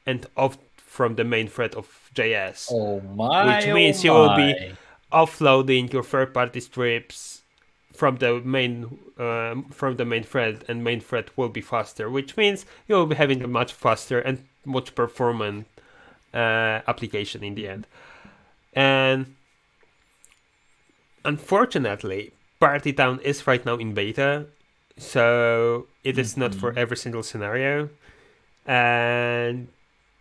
and 0.06 0.26
off 0.36 0.56
from 0.76 1.16
the 1.16 1.24
main 1.24 1.48
thread 1.48 1.74
of 1.74 2.10
JS. 2.14 2.68
Oh 2.72 3.00
my! 3.00 3.56
Which 3.58 3.66
means 3.74 3.98
oh 3.98 4.04
you 4.04 4.12
will 4.12 4.36
be 4.36 4.72
offloading 5.12 5.92
your 5.92 6.02
third-party 6.02 6.60
strips 6.60 7.42
from 7.92 8.16
the 8.16 8.40
main 8.40 8.98
um, 9.18 9.64
from 9.70 9.96
the 9.96 10.04
main 10.04 10.22
thread, 10.22 10.64
and 10.68 10.84
main 10.84 11.00
thread 11.00 11.30
will 11.36 11.48
be 11.48 11.60
faster, 11.60 12.08
which 12.08 12.36
means 12.36 12.64
you 12.86 12.94
will 12.94 13.06
be 13.06 13.16
having 13.16 13.42
a 13.42 13.48
much 13.48 13.72
faster 13.72 14.20
and 14.20 14.46
much 14.64 14.94
performant 14.94 15.66
uh, 16.32 16.80
application 16.86 17.42
in 17.42 17.54
the 17.54 17.66
end. 17.66 17.86
And 18.72 19.34
unfortunately, 21.24 22.32
Party 22.60 22.92
Town 22.92 23.18
is 23.20 23.46
right 23.46 23.64
now 23.64 23.76
in 23.76 23.94
beta, 23.94 24.46
so 24.96 25.86
it 26.04 26.18
is 26.18 26.36
not 26.36 26.54
for 26.54 26.72
every 26.78 26.96
single 26.96 27.22
scenario. 27.22 27.88
And 28.66 29.68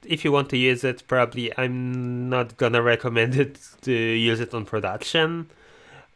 if 0.07 0.23
you 0.25 0.31
want 0.31 0.49
to 0.49 0.57
use 0.57 0.83
it, 0.83 1.03
probably 1.07 1.51
I'm 1.57 2.29
not 2.29 2.57
gonna 2.57 2.81
recommend 2.81 3.35
it 3.35 3.59
to 3.81 3.91
use 3.93 4.39
it 4.39 4.53
on 4.53 4.65
production. 4.65 5.49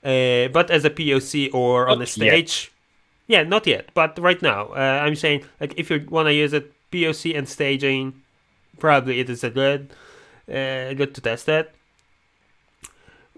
Uh, 0.04 0.47
but 0.47 0.71
as 0.71 0.84
a 0.84 0.89
POC 0.89 1.54
or 1.54 1.88
on 1.88 1.99
Not 1.99 2.08
a 2.08 2.12
stage, 2.12 2.71
yeah, 3.27 3.43
not 3.43 3.67
yet. 3.67 3.89
But 3.93 4.17
right 4.17 4.41
now, 4.41 4.69
uh, 4.69 5.01
I'm 5.06 5.15
saying 5.15 5.45
like 5.60 5.73
if 5.77 5.89
you 5.89 6.06
want 6.10 6.27
to 6.27 6.34
use 6.34 6.54
it 6.54 6.73
POC 6.91 7.38
and 7.38 7.47
staging, 7.47 8.21
probably 8.80 9.19
it 9.19 9.30
is 9.30 9.43
a 9.43 9.49
good, 9.49 9.93
uh, 10.49 10.93
good 10.93 11.13
to 11.15 11.21
test 11.21 11.47
it. 11.47 11.73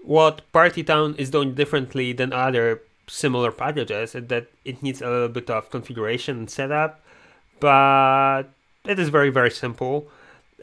What 0.02 0.42
Partytown 0.52 1.18
is 1.18 1.30
doing 1.30 1.54
differently 1.54 2.12
than 2.12 2.32
other 2.32 2.82
similar 3.06 3.52
packages 3.52 4.14
is 4.14 4.26
that 4.28 4.46
it 4.64 4.82
needs 4.82 5.00
a 5.02 5.08
little 5.08 5.28
bit 5.28 5.50
of 5.50 5.70
configuration 5.70 6.38
and 6.38 6.50
setup, 6.50 7.00
but 7.60 8.44
it 8.86 8.98
is 8.98 9.08
very 9.10 9.30
very 9.30 9.50
simple, 9.50 10.08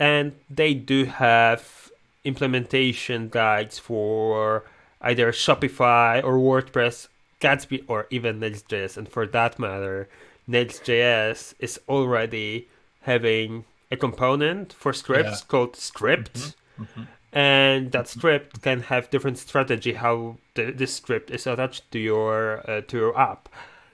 and 0.01 0.33
they 0.49 0.73
do 0.73 1.05
have 1.05 1.91
implementation 2.25 3.29
guides 3.29 3.77
for 3.77 4.63
either 4.99 5.31
Shopify 5.31 6.23
or 6.23 6.39
WordPress, 6.39 7.07
Gatsby, 7.39 7.83
or 7.87 8.07
even 8.09 8.39
Next.js. 8.39 8.97
And 8.97 9.07
for 9.07 9.27
that 9.27 9.59
matter, 9.59 10.09
Next.js 10.47 11.53
is 11.59 11.79
already 11.87 12.67
having 13.01 13.65
a 13.91 13.95
component 13.95 14.73
for 14.73 14.91
scripts 14.91 15.41
Yeah. 15.41 15.47
called 15.47 15.75
script. 15.75 16.33
Mm-hmm. 16.33 16.83
Mm-hmm. 16.83 17.03
And 17.31 17.91
that 17.91 18.05
mm-hmm. 18.05 18.19
script 18.19 18.61
can 18.63 18.81
have 18.91 19.11
different 19.11 19.37
strategy 19.37 19.93
how 19.93 20.37
the, 20.55 20.71
this 20.71 20.95
script 20.95 21.29
is 21.29 21.45
attached 21.45 21.91
to 21.91 21.99
your 21.99 22.67
uh, 22.67 22.81
to 22.89 22.97
your 22.97 23.13
app. 23.17 23.49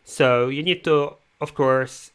So 0.06 0.48
you 0.48 0.64
need 0.64 0.86
to, 0.86 1.16
of 1.42 1.54
course, 1.54 2.12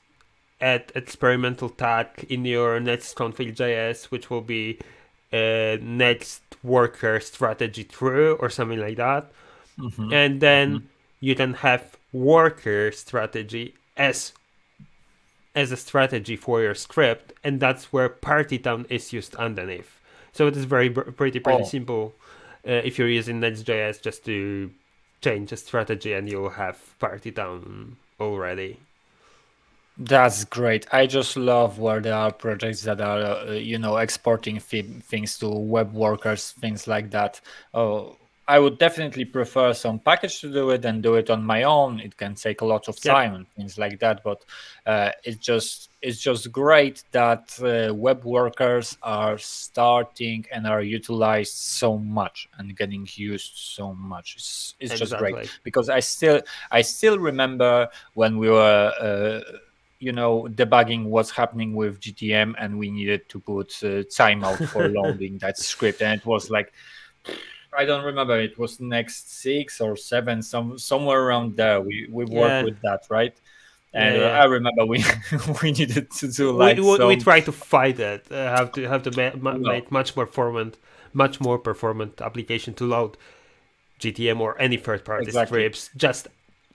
add 0.63 0.93
experimental 0.95 1.69
tag 1.69 2.07
in 2.31 2.45
your 2.47 2.81
next 2.81 3.17
config.js, 3.17 4.05
which 4.07 4.31
will 4.31 4.41
be 4.41 4.79
uh, 5.33 5.77
next 5.83 6.43
worker 6.63 7.21
strategy 7.21 7.85
true 7.85 8.37
or 8.41 8.49
something 8.49 8.79
like 8.81 8.97
that. 8.97 9.31
And 10.13 10.41
then 10.41 10.89
you 11.21 11.35
can 11.35 11.55
have 11.55 11.97
worker 12.13 12.93
strategy 12.93 13.75
as 13.97 14.33
as 15.55 15.71
a 15.73 15.77
strategy 15.77 16.37
for 16.37 16.63
your 16.63 16.75
script, 16.75 17.33
and 17.45 17.61
that's 17.61 17.93
where 17.93 18.09
Partytown 18.09 18.87
is 18.91 19.13
used 19.13 19.35
underneath. 19.37 19.99
So 20.33 20.47
it 20.47 20.57
is 20.57 20.65
very 20.65 20.89
pretty 20.91 21.41
pretty 21.41 21.65
Oh. 21.65 21.67
simple. 21.67 22.15
Uh, 22.67 22.81
if 22.89 22.99
you're 22.99 23.09
using 23.09 23.41
Next.js, 23.41 24.01
just 24.01 24.25
to 24.27 24.71
change 25.21 25.53
a 25.53 25.57
strategy, 25.57 26.13
and 26.13 26.29
you'll 26.31 26.51
have 26.51 26.79
Partytown 27.01 27.97
already. 28.21 28.79
That's 29.99 30.45
great. 30.47 30.87
I 30.93 31.07
just 31.07 31.37
love 31.37 31.79
where 31.79 32.01
there 32.01 32.15
are 32.15 32.33
projects 32.33 32.83
that 32.83 33.01
are, 33.01 33.21
uh, 33.23 33.53
you 33.53 33.79
know, 33.79 33.99
exporting 33.99 34.59
thi- 34.59 35.01
things 35.03 35.39
to 35.39 35.49
web 35.49 35.93
workers, 35.93 36.53
things 36.53 36.87
like 36.89 37.11
that. 37.11 37.41
Oh, 37.75 38.17
I 38.49 38.59
would 38.59 38.79
definitely 38.79 39.25
prefer 39.25 39.73
some 39.73 40.01
package 40.01 40.41
to 40.41 40.53
do 40.53 40.71
it 40.71 40.85
and 40.85 41.03
do 41.03 41.15
it 41.15 41.31
on 41.31 41.45
my 41.45 41.63
own. 41.63 42.01
It 42.01 42.17
can 42.17 42.35
take 42.35 42.63
a 42.63 42.65
lot 42.65 42.89
of 42.89 42.99
Yeah. 43.05 43.13
time 43.13 43.35
and 43.35 43.49
things 43.51 43.79
like 43.79 44.01
that. 44.01 44.25
But 44.25 44.45
uh, 44.87 45.11
it's 45.25 45.37
just 45.37 45.91
it's 46.01 46.19
just 46.21 46.51
great 46.51 47.05
that 47.13 47.57
uh, 47.63 47.95
web 47.95 48.25
workers 48.25 48.97
are 49.03 49.39
starting 49.39 50.45
and 50.51 50.67
are 50.67 50.83
utilized 50.83 51.55
so 51.55 51.99
much 51.99 52.49
and 52.59 52.77
getting 52.77 53.07
used 53.15 53.53
so 53.57 53.95
much. 53.95 54.35
It's, 54.37 54.75
it's 54.81 54.99
just 54.99 55.17
great 55.17 55.51
because 55.63 55.89
I 55.89 56.01
still 56.01 56.41
I 56.71 56.83
still 56.83 57.19
remember 57.19 57.89
when 58.15 58.39
we 58.39 58.49
were. 58.49 58.93
Uh, 58.99 59.59
you 60.07 60.13
know 60.19 60.33
debugging 60.61 61.03
what's 61.15 61.31
happening 61.41 61.71
with 61.81 62.01
gtm 62.05 62.49
and 62.59 62.71
we 62.81 62.91
needed 62.99 63.21
to 63.33 63.37
put 63.53 63.69
uh, 63.85 63.89
timeout 64.19 64.59
for 64.73 64.89
loading 64.99 65.39
that 65.39 65.57
script 65.57 66.03
and 66.03 66.21
it 66.21 66.27
was 66.27 66.51
like 66.57 66.73
i 67.81 67.85
don't 67.85 68.05
remember 68.05 68.37
it 68.49 68.59
was 68.59 68.81
next 68.81 69.23
six 69.43 69.81
or 69.81 69.95
seven 69.97 70.43
some 70.43 70.69
somewhere 70.91 71.21
around 71.27 71.57
there 71.57 71.81
we 71.81 71.97
we 72.17 72.25
worked 72.25 72.51
Yeah. 72.59 72.63
with 72.69 72.79
that 72.87 73.03
right 73.17 73.37
and 73.95 74.17
Yeah, 74.17 74.23
uh, 74.23 74.29
yeah. 74.29 74.43
i 74.43 74.45
remember 74.59 74.83
we 74.93 74.99
we 75.63 75.69
needed 75.81 76.11
to 76.21 76.27
do 76.41 76.47
like 76.65 76.77
we, 76.79 76.83
we, 76.99 77.05
we 77.13 77.17
try 77.29 77.41
to 77.49 77.53
fight 77.53 77.97
that. 78.05 78.21
Uh, 78.31 78.57
have 78.59 78.73
to 78.77 78.81
have 78.93 79.03
to 79.07 79.11
ma- 79.21 79.37
ma- 79.45 79.59
No. 79.59 79.69
make 79.75 79.87
much 79.99 80.17
more 80.17 80.27
performant, 80.27 80.73
much 81.13 81.35
more 81.47 81.59
performant 81.59 82.13
application 82.29 82.73
to 82.81 82.85
load 82.95 83.13
GTM 84.03 84.39
or 84.41 84.51
any 84.67 84.79
third-party 84.87 85.25
Exactly. 85.27 85.61
scripts 85.61 85.91
just 86.05 86.23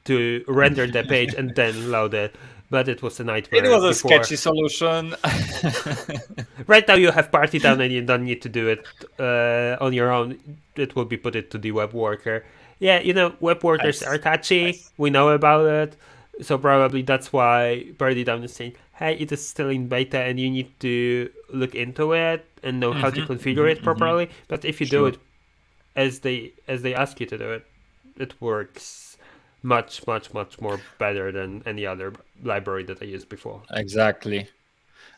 to 0.05 0.15
render 0.47 0.85
the 0.87 1.03
page 1.03 1.33
and 1.39 1.47
then 1.59 1.73
load 1.91 2.13
it. 2.13 2.31
But 2.69 2.89
it 2.89 3.01
was 3.01 3.19
a 3.19 3.23
nightmare. 3.23 3.63
it 3.63 3.69
was 3.69 3.83
a 3.83 3.89
before. 3.89 4.23
sketchy 4.23 4.35
solution 4.35 5.15
Right 6.67 6.85
now 6.85 6.95
you 6.95 7.11
have 7.11 7.31
Partytown 7.31 7.79
and 7.79 7.93
you 7.93 8.01
don't 8.01 8.25
need 8.25 8.41
to 8.41 8.49
do 8.49 8.67
it 8.67 8.85
uh, 9.19 9.81
on 9.83 9.93
your 9.93 10.11
own. 10.11 10.37
It 10.75 10.95
will 10.95 11.05
be 11.05 11.15
put 11.15 11.35
it 11.35 11.49
to 11.51 11.57
the 11.57 11.71
web 11.71 11.93
worker. 11.93 12.43
Yeah, 12.79 12.99
you 12.99 13.13
know, 13.13 13.33
web 13.39 13.63
workers 13.63 14.01
Nice. 14.01 14.09
are 14.09 14.17
catchy. 14.17 14.65
Nice. 14.65 14.91
We 14.97 15.09
know 15.09 15.29
about 15.29 15.65
it. 15.65 15.95
So 16.41 16.57
probably 16.57 17.01
that's 17.01 17.31
why 17.31 17.85
Partytown 17.97 18.43
is 18.43 18.53
saying, 18.53 18.75
hey, 18.95 19.15
it 19.15 19.31
is 19.31 19.47
still 19.47 19.69
in 19.69 19.87
beta 19.87 20.19
and 20.19 20.39
you 20.39 20.49
need 20.49 20.77
to 20.81 21.29
look 21.49 21.73
into 21.73 22.13
it 22.13 22.45
and 22.63 22.79
know 22.79 22.91
how 22.91 23.09
to 23.09 23.21
mm-hmm. 23.21 23.31
configure 23.31 23.69
it 23.69 23.79
mm-hmm. 23.79 23.89
Mm-hmm. 23.89 23.97
properly. 23.97 24.29
But 24.47 24.65
if 24.65 24.81
you 24.81 24.87
do 24.87 25.05
it 25.05 25.17
as 25.95 26.19
they 26.19 26.51
as 26.67 26.81
they 26.81 26.93
ask 26.93 27.19
you 27.19 27.25
to 27.27 27.37
do 27.37 27.51
it, 27.51 27.65
it 28.17 28.39
works 28.41 29.06
much, 29.67 30.07
much, 30.07 30.33
much 30.33 30.61
more 30.61 30.79
better 30.97 31.31
than 31.31 31.61
any 31.65 31.85
other 31.85 32.13
library 32.41 32.83
that 32.85 33.01
I 33.01 33.05
used 33.05 33.27
before. 33.27 33.61
Exactly. 33.71 34.47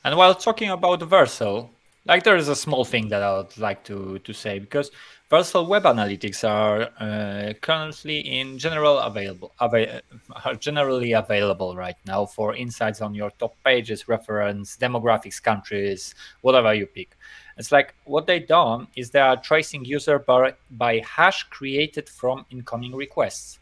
And 0.04 0.18
while 0.18 0.34
talking 0.34 0.72
about 0.72 1.02
Vercel, 1.02 1.70
like 2.06 2.24
there 2.24 2.36
is 2.36 2.48
a 2.48 2.56
small 2.56 2.84
thing 2.84 3.10
that 3.10 3.22
I 3.22 3.38
would 3.38 3.56
like 3.60 3.84
to, 3.84 4.18
to 4.18 4.34
say 4.34 4.58
because 4.58 4.90
Vercel 5.30 5.68
Web 5.68 5.84
Analytics 5.84 6.44
are 6.50 6.90
uh, 7.00 7.54
currently 7.62 8.20
in 8.40 8.58
general 8.58 8.98
available, 8.98 9.52
ava- 9.62 10.02
are 10.46 10.56
generally 10.56 11.12
available 11.12 11.76
right 11.76 11.98
now 12.08 12.26
for 12.26 12.56
insights 12.56 13.02
on 13.02 13.14
your 13.14 13.30
top 13.38 13.56
pages, 13.64 14.08
reference, 14.08 14.78
demographics, 14.78 15.40
countries, 15.44 16.16
whatever 16.42 16.74
you 16.74 16.88
pick. 16.88 17.16
It's 17.58 17.72
like 17.72 17.94
what 18.06 18.26
they 18.26 18.40
done 18.40 18.88
is 18.96 19.12
they 19.12 19.20
are 19.20 19.38
tracing 19.38 19.86
user 19.86 20.18
by 20.18 21.04
hash 21.06 21.44
created 21.52 22.10
from 22.10 22.46
incoming 22.50 22.96
requests 22.96 23.59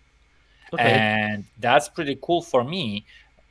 Okay. 0.73 0.83
and 0.83 1.45
that's 1.59 1.87
pretty 1.87 2.17
cool 2.21 2.41
for 2.41 2.63
me 2.63 3.05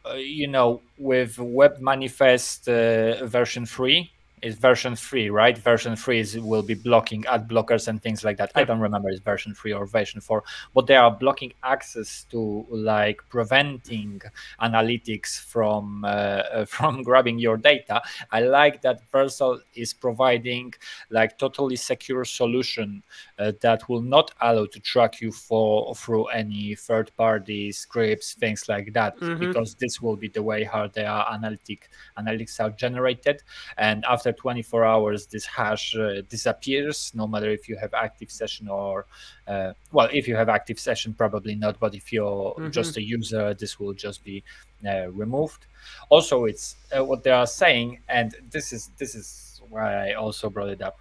uh, 0.09 0.15
you 0.15 0.47
know 0.47 0.83
with 0.99 1.39
web 1.39 1.79
manifest 1.81 2.69
uh, 2.69 3.25
version 3.27 3.65
3 3.67 4.11
is 4.47 4.57
version 4.57 4.95
3 4.97 5.31
right? 5.31 5.57
Version 5.59 5.97
3 5.97 6.19
is, 6.21 6.39
will 6.39 6.63
be 6.63 6.75
blocking 6.75 7.25
ad 7.27 7.49
blockers 7.49 7.89
and 7.89 8.01
things 8.03 8.25
like 8.25 8.37
that. 8.39 8.51
I 8.55 8.65
don't 8.65 8.81
remember 8.81 9.09
it's 9.11 9.21
version 9.21 9.55
3 9.55 9.73
or 9.73 9.87
version 9.87 10.21
4 10.21 10.43
but 10.75 10.87
they 10.87 10.97
are 10.97 11.11
blocking 11.11 11.53
access 11.63 12.25
to 12.31 12.67
like 12.71 13.21
preventing 13.29 14.21
analytics 14.63 15.41
from 15.41 16.05
uh, 16.05 16.09
uh, 16.09 16.65
from 16.77 17.03
grabbing 17.03 17.39
your 17.39 17.57
data. 17.57 18.01
I 18.31 18.41
like 18.41 18.83
that 18.83 19.01
Vercel 19.13 19.61
is 19.75 19.93
providing 19.93 20.73
like 21.11 21.39
totally 21.39 21.77
secure 21.77 22.25
solution 22.25 23.03
uh, 23.39 23.53
that 23.61 23.89
will 23.89 24.03
not 24.03 24.31
allow 24.41 24.67
to 24.67 24.81
track 24.81 25.21
you 25.21 25.33
for 25.33 25.95
through 25.95 26.27
any 26.27 26.75
third 26.75 27.11
party 27.17 27.73
scripts 27.73 28.35
things 28.35 28.69
like 28.69 28.93
that 28.93 29.17
Mhm. 29.21 29.39
because 29.41 29.75
this 29.77 30.01
will 30.01 30.17
be 30.17 30.29
the 30.29 30.43
way 30.43 30.65
how 30.65 30.87
they 30.87 31.05
are 31.05 31.27
analytic 31.33 31.89
analytics 32.19 32.61
are 32.61 32.71
generated. 32.71 33.43
And 33.77 34.05
after 34.05 34.33
24 34.37 34.85
hours 34.85 35.27
this 35.27 35.45
hash 35.47 35.97
uh, 35.97 36.23
disappears 36.29 37.13
no 37.15 37.27
matter 37.27 37.51
if 37.51 37.69
you 37.69 37.77
have 37.77 37.93
active 37.95 38.31
session 38.31 38.69
or 38.69 39.07
uh, 39.49 39.73
well 39.93 40.09
if 40.13 40.29
you 40.29 40.37
have 40.37 40.49
active 40.49 40.79
session 40.79 41.13
probably 41.15 41.55
not 41.55 41.79
but 41.81 41.95
if 41.95 42.13
you're 42.13 42.55
Mhm. 42.59 42.71
just 42.73 42.97
a 42.97 43.03
user 43.03 43.55
this 43.55 43.79
will 43.81 43.95
just 43.95 44.23
be 44.25 44.43
uh, 44.87 45.09
removed 45.23 45.67
also 46.09 46.45
it's 46.45 46.77
uh, 46.97 47.05
what 47.05 47.23
they 47.25 47.31
are 47.31 47.47
saying 47.47 47.99
and 48.09 48.35
this 48.51 48.73
is 48.73 48.91
this 48.99 49.15
is 49.15 49.61
why 49.71 50.11
i 50.11 50.15
also 50.15 50.49
brought 50.51 50.69
it 50.69 50.83
up 50.83 50.97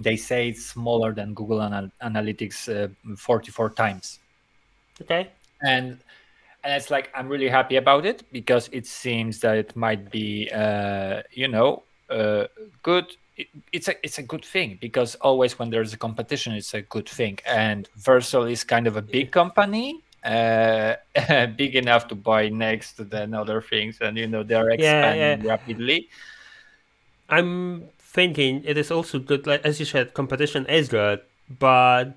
they 0.00 0.16
say 0.16 0.48
it's 0.48 0.64
smaller 0.66 1.12
than 1.12 1.34
Google 1.34 1.62
Anal- 1.62 1.92
Analytics 2.02 2.58
uh, 2.68 2.88
44 3.16 3.70
times. 3.70 4.18
Okay. 5.02 5.28
And 5.60 5.98
and 6.64 6.72
it's 6.74 6.90
like 6.90 7.10
I'm 7.14 7.28
really 7.28 7.48
happy 7.48 7.76
about 7.76 8.06
it 8.06 8.24
because 8.32 8.68
it 8.72 8.86
seems 8.86 9.40
that 9.40 9.56
it 9.56 9.76
might 9.76 10.10
be, 10.10 10.48
uh, 10.50 11.22
you 11.30 11.46
know, 11.48 11.82
uh, 12.12 12.46
good. 12.82 13.06
It's 13.72 13.88
a 13.88 13.94
it's 14.04 14.18
a 14.18 14.22
good 14.22 14.44
thing 14.44 14.78
because 14.80 15.14
always 15.16 15.58
when 15.58 15.70
there's 15.70 15.92
a 15.92 15.96
competition, 15.96 16.52
it's 16.52 16.74
a 16.74 16.82
good 16.82 17.08
thing. 17.08 17.38
And 17.46 17.88
Vercel 17.98 18.50
is 18.50 18.62
kind 18.62 18.86
of 18.86 18.96
a 18.96 19.02
big 19.02 19.32
company, 19.32 20.02
uh, 20.22 20.96
big 21.56 21.74
enough 21.74 22.08
to 22.08 22.14
buy 22.14 22.48
next 22.50 23.10
than 23.10 23.34
other 23.34 23.62
things, 23.62 23.98
and 24.00 24.16
you 24.16 24.26
know 24.26 24.42
they're 24.42 24.70
expanding 24.70 25.46
yeah. 25.46 25.50
rapidly. 25.50 26.08
I'm 27.28 27.88
thinking 27.98 28.62
it 28.64 28.76
is 28.76 28.90
also 28.90 29.18
good, 29.18 29.46
like 29.46 29.64
as 29.64 29.80
you 29.80 29.86
said, 29.86 30.12
competition 30.12 30.66
is 30.66 30.88
good, 30.88 31.20
but 31.48 32.12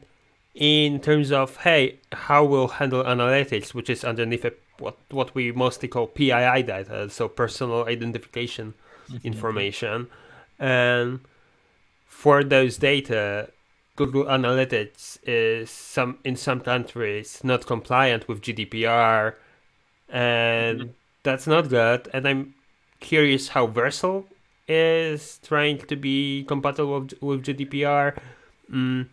in 0.53 0.99
terms 0.99 1.31
of 1.31 1.57
hey, 1.57 1.99
how 2.11 2.43
we'll 2.43 2.67
handle 2.67 3.03
analytics, 3.03 3.73
which 3.73 3.89
is 3.89 4.03
underneath 4.03 4.43
it, 4.43 4.59
what 4.79 4.97
what 5.09 5.33
we 5.33 5.53
mostly 5.53 5.87
call 5.87 6.07
PII 6.07 6.63
data, 6.63 7.09
so 7.09 7.29
personal 7.29 7.85
identification 7.85 8.73
information, 9.23 10.07
and 10.59 11.19
for 12.07 12.43
those 12.43 12.77
data, 12.77 13.49
Google 13.95 14.25
Analytics 14.25 15.17
is 15.23 15.69
some 15.69 16.19
in 16.23 16.35
some 16.35 16.59
countries 16.61 17.41
not 17.43 17.65
compliant 17.65 18.27
with 18.27 18.41
GDPR, 18.41 19.35
and 20.09 20.93
that's 21.23 21.47
not 21.47 21.69
good. 21.69 22.09
And 22.13 22.27
I'm 22.27 22.53
curious 22.99 23.49
how 23.49 23.67
Vercel 23.67 24.25
is 24.67 25.39
trying 25.43 25.77
to 25.77 25.95
be 25.95 26.43
compatible 26.47 27.01
with, 27.01 27.21
with 27.21 27.43
GDPR. 27.43 28.17
Mm, 28.71 29.07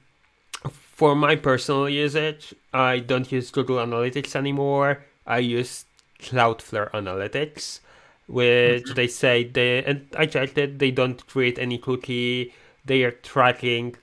for 0.70 1.14
my 1.14 1.36
personal 1.36 1.88
usage, 1.88 2.54
I 2.72 3.00
don't 3.00 3.30
use 3.30 3.50
Google 3.50 3.76
Analytics 3.76 4.36
anymore. 4.36 5.04
I 5.26 5.38
use 5.38 5.84
Cloudflare 6.20 6.90
Analytics, 6.92 7.80
which 8.26 8.94
they 8.94 9.06
say 9.06 9.44
they 9.44 9.84
and 9.84 10.06
I 10.16 10.26
checked 10.26 10.58
it. 10.58 10.78
They 10.78 10.90
don't 10.90 11.24
create 11.26 11.58
any 11.58 11.78
cookie. 11.78 12.52
They 12.84 13.04
are 13.04 13.10
tracking 13.12 13.96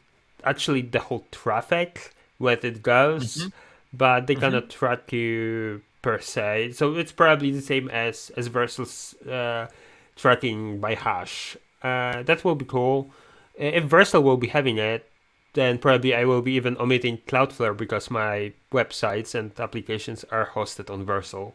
actually 0.43 0.81
the 0.83 0.99
whole 0.99 1.25
traffic 1.31 2.13
where 2.37 2.57
it 2.61 2.81
goes, 2.83 3.47
but 3.93 4.27
they 4.27 4.35
cannot 4.35 4.69
track 4.69 5.11
you 5.11 5.81
per 6.01 6.19
se. 6.19 6.71
So 6.73 6.95
it's 6.95 7.11
probably 7.11 7.51
the 7.51 7.61
same 7.61 7.89
as 7.89 8.31
as 8.37 8.49
Vercel's 8.49 9.15
uh, 9.27 9.67
tracking 10.15 10.79
by 10.79 10.95
hash. 10.95 11.57
Uh, 11.83 12.23
that 12.23 12.43
will 12.43 12.55
be 12.55 12.65
cool. 12.65 13.11
Uh, 13.59 13.65
If 13.65 13.85
Vercel 13.85 14.23
will 14.23 14.37
be 14.37 14.47
having 14.47 14.77
it, 14.77 15.09
then 15.53 15.77
probably 15.79 16.13
I 16.13 16.25
will 16.25 16.41
be 16.41 16.53
even 16.53 16.77
omitting 16.77 17.19
Cloudflare 17.27 17.75
because 17.75 18.11
my 18.11 18.53
websites 18.71 19.33
and 19.35 19.51
applications 19.59 20.23
are 20.31 20.47
hosted 20.53 20.89
on 20.93 21.05
Vercel. 21.05 21.53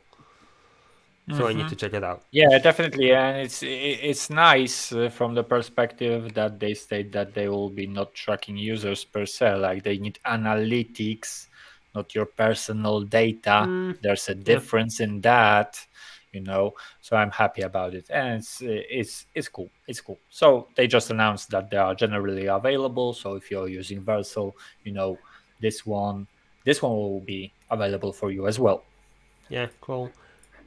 So 1.30 1.46
I 1.46 1.52
need 1.54 1.68
to 1.68 1.76
check 1.76 1.94
it 1.94 2.04
out. 2.04 2.22
Yeah, 2.32 2.58
definitely, 2.58 3.12
and 3.12 3.38
it's 3.38 3.62
it's 3.62 4.28
nice 4.30 4.92
uh, 4.92 5.08
from 5.08 5.34
the 5.34 5.42
perspective 5.42 6.34
that 6.34 6.60
they 6.60 6.74
state 6.74 7.12
that 7.12 7.34
they 7.34 7.48
will 7.48 7.70
be 7.70 7.86
not 7.86 8.14
tracking 8.14 8.56
users 8.56 9.04
per 9.04 9.24
se. 9.24 9.56
Like 9.56 9.82
they 9.84 9.96
need 9.98 10.18
analytics, 10.26 11.46
not 11.94 12.14
your 12.14 12.26
personal 12.26 13.00
data. 13.02 13.66
Mm, 13.68 13.98
There's 14.02 14.28
a 14.28 14.34
difference 14.34 15.00
in 15.00 15.20
that, 15.22 15.78
you 16.32 16.40
know. 16.42 16.74
So 17.00 17.16
I'm 17.16 17.30
happy 17.30 17.62
about 17.62 17.94
it, 17.94 18.06
and 18.10 18.38
it's 18.40 18.60
it's 18.62 19.26
it's 19.34 19.48
cool. 19.48 19.70
It's 19.86 20.00
cool. 20.00 20.20
So 20.28 20.68
they 20.76 20.86
just 20.86 21.10
announced 21.10 21.50
that 21.50 21.70
they 21.70 21.78
are 21.78 21.94
generally 21.94 22.46
available. 22.46 23.14
So 23.14 23.34
if 23.34 23.50
you're 23.50 23.68
using 23.68 24.02
Vercel, 24.04 24.52
you 24.84 24.92
know 24.92 25.18
this 25.60 25.86
one 25.86 26.26
this 26.64 26.82
one 26.82 26.92
will 26.92 27.20
be 27.20 27.52
available 27.70 28.12
for 28.12 28.30
you 28.30 28.46
as 28.46 28.58
well. 28.58 28.84
Yeah, 29.48 29.68
cool. 29.80 30.10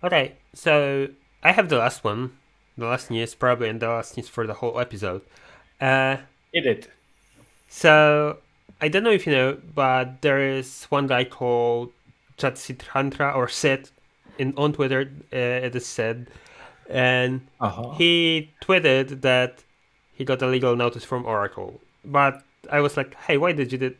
Okay, 0.03 0.33
so 0.53 1.07
I 1.43 1.51
have 1.51 1.69
the 1.69 1.77
last 1.77 2.03
one, 2.03 2.31
the 2.77 2.85
last 2.85 3.09
news 3.09 3.33
probably, 3.35 3.69
and 3.69 3.79
the 3.79 3.87
last 3.89 4.15
news 4.17 4.27
for 4.29 4.45
the 4.45 4.53
whole 4.53 4.79
episode. 4.79 5.21
Uh, 5.81 6.17
It 6.53 6.61
did. 6.61 6.87
So 7.67 8.37
I 8.81 8.87
don't 8.87 9.03
know 9.03 9.11
if 9.11 9.25
you 9.25 9.33
know, 9.33 9.57
but 9.75 10.21
there 10.21 10.39
is 10.39 10.85
one 10.85 11.07
guy 11.07 11.23
called 11.25 11.91
Chatsitantra 12.37 13.35
or 13.35 13.47
Sid 13.47 13.89
in 14.37 14.53
on 14.57 14.73
Twitter. 14.73 15.09
Uh, 15.33 15.65
it 15.67 15.75
is 15.75 15.85
said, 15.85 16.27
and 16.89 17.41
Uh-huh. 17.59 17.91
he 17.97 18.51
tweeted 18.61 19.21
that 19.21 19.63
he 20.13 20.23
got 20.23 20.41
a 20.41 20.47
legal 20.47 20.75
notice 20.75 21.03
from 21.03 21.25
Oracle. 21.25 21.81
But 22.05 22.43
I 22.71 22.79
was 22.81 22.95
like, 22.97 23.15
hey, 23.15 23.37
why 23.37 23.51
did 23.51 23.71
you 23.71 23.77
did, 23.77 23.95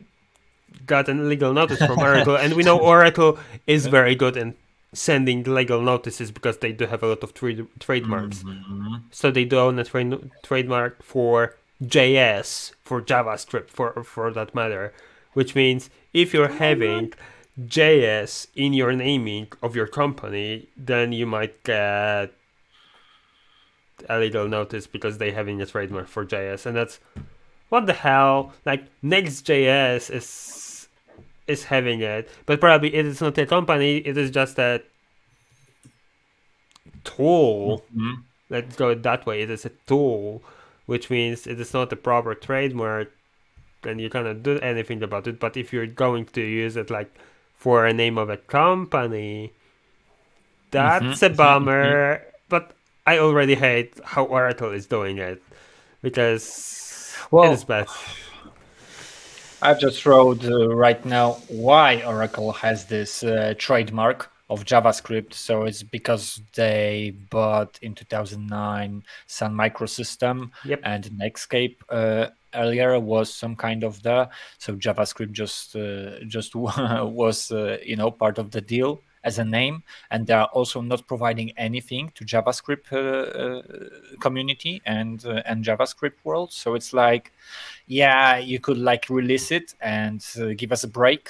got 0.86 1.08
a 1.08 1.12
legal 1.14 1.52
notice 1.52 1.78
from 1.78 1.98
Oracle? 2.08 2.36
and 2.36 2.54
we 2.54 2.62
know 2.62 2.78
Oracle 2.78 3.38
is 3.66 3.86
very 3.86 4.14
good 4.14 4.36
in 4.36 4.54
sending 4.92 5.42
legal 5.42 5.82
notices 5.82 6.30
because 6.30 6.58
they 6.58 6.72
do 6.72 6.86
have 6.86 7.02
a 7.02 7.06
lot 7.06 7.22
of 7.22 7.34
trade, 7.34 7.66
trademarks. 7.78 8.42
Mhm. 8.42 9.02
So 9.10 9.30
they 9.30 9.44
do 9.44 9.58
own 9.58 9.78
a 9.78 9.84
trade, 9.84 10.30
trademark 10.42 11.02
for 11.02 11.56
JS, 11.84 12.72
for 12.82 13.00
JavaScript, 13.02 13.70
for 13.70 14.02
for 14.02 14.32
that 14.32 14.54
matter, 14.54 14.92
which 15.34 15.54
means 15.54 15.90
if 16.12 16.32
you're 16.32 16.48
having 16.48 17.12
JS 17.66 18.48
in 18.54 18.72
your 18.72 18.92
naming 18.92 19.48
of 19.62 19.76
your 19.76 19.86
company, 19.86 20.68
then 20.76 21.12
you 21.12 21.26
might 21.26 21.62
get 21.64 22.32
a 24.08 24.18
legal 24.18 24.48
notice 24.48 24.86
because 24.86 25.18
they 25.18 25.32
having 25.32 25.60
a 25.60 25.66
trademark 25.66 26.08
for 26.08 26.24
JS, 26.24 26.66
and 26.66 26.76
that's 26.76 27.00
what 27.68 27.86
the 27.86 27.92
hell. 27.92 28.54
Like 28.64 28.84
Next.js 29.02 30.10
is 30.10 30.24
is 31.48 31.64
having 31.64 32.00
it, 32.02 32.28
but 32.46 32.60
probably 32.60 32.94
it 32.94 33.06
is 33.06 33.20
not 33.20 33.38
a 33.38 33.46
company. 33.46 33.98
It 33.98 34.16
is 34.16 34.30
just 34.30 34.58
a 34.58 34.82
tool 37.04 37.82
Mhm. 37.94 38.24
let's 38.50 38.76
go 38.76 38.94
that 38.94 39.26
way. 39.26 39.42
It 39.42 39.50
is 39.50 39.64
a 39.66 39.70
tool, 39.86 40.42
which 40.86 41.10
means 41.10 41.46
it 41.46 41.60
is 41.60 41.74
not 41.74 41.92
a 41.92 41.96
proper 41.96 42.34
trademark, 42.34 43.10
and 43.84 44.00
you 44.00 44.10
cannot 44.10 44.42
do 44.42 44.58
anything 44.60 45.02
about 45.02 45.26
it. 45.26 45.40
But 45.40 45.56
if 45.56 45.72
you're 45.72 45.86
going 45.86 46.26
to 46.26 46.42
use 46.42 46.76
it 46.76 46.90
like 46.90 47.10
for 47.56 47.86
a 47.86 47.92
name 47.92 48.18
of 48.18 48.30
a 48.30 48.36
company, 48.38 49.52
that's 50.70 51.22
a 51.22 51.30
bummer. 51.30 52.22
But 52.48 52.72
I 53.06 53.18
already 53.18 53.54
hate 53.54 53.98
how 54.04 54.24
Oracle 54.24 54.70
is 54.72 54.86
doing 54.86 55.18
it 55.18 55.42
because 56.02 57.16
Well, 57.30 57.50
it 57.50 57.54
is 57.54 57.64
bad. 57.64 57.88
I've 59.60 59.80
just 59.80 60.06
wrote 60.06 60.44
uh, 60.44 60.68
right 60.68 61.04
now 61.04 61.32
why 61.48 62.02
Oracle 62.02 62.52
has 62.52 62.84
this 62.86 63.22
uh, 63.24 63.54
trademark 63.58 64.30
of 64.48 64.64
JavaScript. 64.64 65.34
So 65.34 65.64
it's 65.64 65.82
because 65.82 66.40
they 66.54 67.14
bought 67.30 67.78
in 67.82 67.94
2009 67.94 69.02
Sun 69.26 69.54
Microsystem 69.54 70.50
Yep. 70.64 70.80
and 70.84 71.04
Netscape 71.06 71.76
uh, 71.90 72.28
earlier 72.54 72.98
was 72.98 73.32
some 73.34 73.54
kind 73.56 73.84
of 73.84 74.02
the 74.02 74.28
so 74.58 74.74
JavaScript 74.74 75.32
just 75.32 75.76
uh, 75.76 76.20
just 76.26 76.54
was 76.54 77.50
uh, 77.50 77.76
you 77.84 77.96
know 77.96 78.10
part 78.10 78.38
of 78.38 78.50
the 78.52 78.60
deal 78.60 79.02
as 79.28 79.38
a 79.38 79.44
name, 79.44 79.76
and 80.10 80.26
they 80.26 80.36
are 80.42 80.50
also 80.58 80.78
not 80.82 81.00
providing 81.06 81.48
anything 81.56 82.04
to 82.16 82.24
JavaScript 82.32 82.86
uh, 82.92 82.98
uh, 82.98 83.62
community 84.24 84.74
and 84.84 85.24
uh, 85.24 85.50
and 85.50 85.64
JavaScript 85.68 86.18
world. 86.24 86.50
So 86.52 86.74
it's 86.78 86.92
like, 87.04 87.24
yeah, 87.86 88.38
you 88.52 88.58
could 88.66 88.80
like 88.90 89.04
release 89.20 89.48
it 89.58 89.74
and 89.80 90.18
give 90.60 90.72
us 90.72 90.84
a 90.84 90.88
break. 91.00 91.22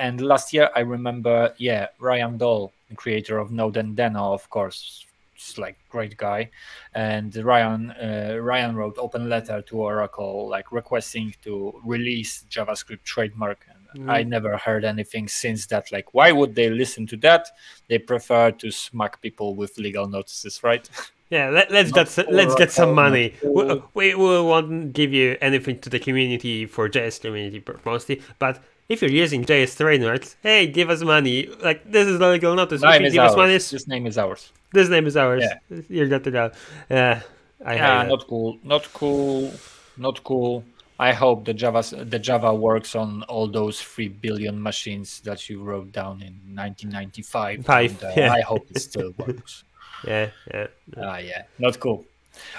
And 0.00 0.20
last 0.20 0.52
year, 0.52 0.70
I 0.76 0.82
remember, 0.96 1.36
yeah, 1.58 1.84
Ryan 1.98 2.38
Dahl, 2.38 2.72
the 2.88 2.94
creator 2.94 3.38
of 3.38 3.50
Node 3.50 3.78
and 3.82 3.96
Deno, 3.96 4.32
of 4.38 4.48
course, 4.48 5.06
just 5.34 5.58
like 5.58 5.76
great 5.90 6.16
guy, 6.16 6.50
and 6.94 7.34
Ryan 7.34 7.90
uh, 7.90 8.36
Ryan 8.50 8.76
wrote 8.76 8.96
open 8.98 9.28
letter 9.28 9.62
to 9.62 9.74
Oracle, 9.76 10.48
like 10.48 10.70
requesting 10.72 11.34
to 11.44 11.80
release 11.84 12.44
JavaScript 12.50 13.02
trademark. 13.04 13.66
And 13.94 14.10
I 14.10 14.22
mm. 14.22 14.28
never 14.28 14.56
heard 14.56 14.84
anything 14.84 15.28
since 15.28 15.66
that. 15.66 15.90
Like, 15.90 16.12
why 16.14 16.32
would 16.32 16.54
they 16.54 16.70
listen 16.70 17.06
to 17.08 17.16
that? 17.18 17.48
They 17.88 17.98
prefer 17.98 18.50
to 18.52 18.70
smack 18.70 19.20
people 19.20 19.54
with 19.54 19.78
legal 19.78 20.08
notices, 20.08 20.62
right? 20.62 20.88
Yeah, 21.30 21.50
let, 21.50 21.70
let's 21.70 21.92
get 21.92 22.06
s- 22.06 22.26
let's 22.30 22.54
get 22.54 22.72
some 22.72 22.94
money. 22.94 23.34
We, 23.44 23.82
we 23.92 24.14
we 24.14 24.40
won't 24.40 24.94
give 24.94 25.12
you 25.12 25.36
anything 25.42 25.78
to 25.80 25.90
the 25.90 25.98
community 25.98 26.64
for 26.64 26.88
JS 26.88 27.20
community 27.20 27.62
mostly, 27.84 28.22
but 28.38 28.62
if 28.88 29.02
you're 29.02 29.10
using 29.10 29.44
JS 29.44 29.76
trademarks, 29.76 30.36
hey, 30.42 30.66
give 30.66 30.88
us 30.88 31.02
money. 31.02 31.46
Like 31.62 31.90
this 31.90 32.08
is 32.08 32.18
the 32.18 32.28
legal 32.28 32.54
notice. 32.54 32.80
Name 32.80 33.04
is 33.04 33.12
give 33.12 33.24
us 33.24 33.36
money. 33.36 33.52
This 33.52 33.86
name 33.86 34.06
is 34.06 34.16
ours. 34.16 34.52
this 34.72 34.88
name 34.88 35.06
is 35.06 35.16
ours. 35.16 35.44
Yeah. 35.44 35.80
You're 35.88 36.08
good 36.08 36.24
to 36.24 36.30
go. 36.30 36.50
Yeah, 36.88 37.20
I 37.64 37.74
yeah, 37.74 38.02
not 38.04 38.26
cool. 38.26 38.58
Not 38.62 38.90
cool. 38.94 39.52
Not 39.98 40.24
cool. 40.24 40.64
I 40.98 41.12
hope 41.12 41.44
the 41.44 41.54
Java 41.54 41.82
the 42.04 42.18
Java 42.18 42.52
works 42.52 42.96
on 42.96 43.22
all 43.24 43.46
those 43.46 43.80
three 43.80 44.08
billion 44.08 44.60
machines 44.60 45.20
that 45.20 45.48
you 45.48 45.62
wrote 45.62 45.92
down 45.92 46.22
in 46.22 46.34
1995. 46.54 47.64
Five, 47.64 48.02
and, 48.02 48.10
uh, 48.10 48.14
yeah. 48.16 48.32
I 48.32 48.40
hope 48.40 48.66
it 48.70 48.80
still 48.80 49.12
works. 49.18 49.64
Yeah, 50.04 50.30
yeah. 50.52 50.66
Ah, 50.96 51.18
yeah, 51.18 51.42
not 51.58 51.78
cool. 51.78 52.04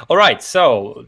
All 0.09 0.17
right, 0.17 0.41
so 0.41 1.05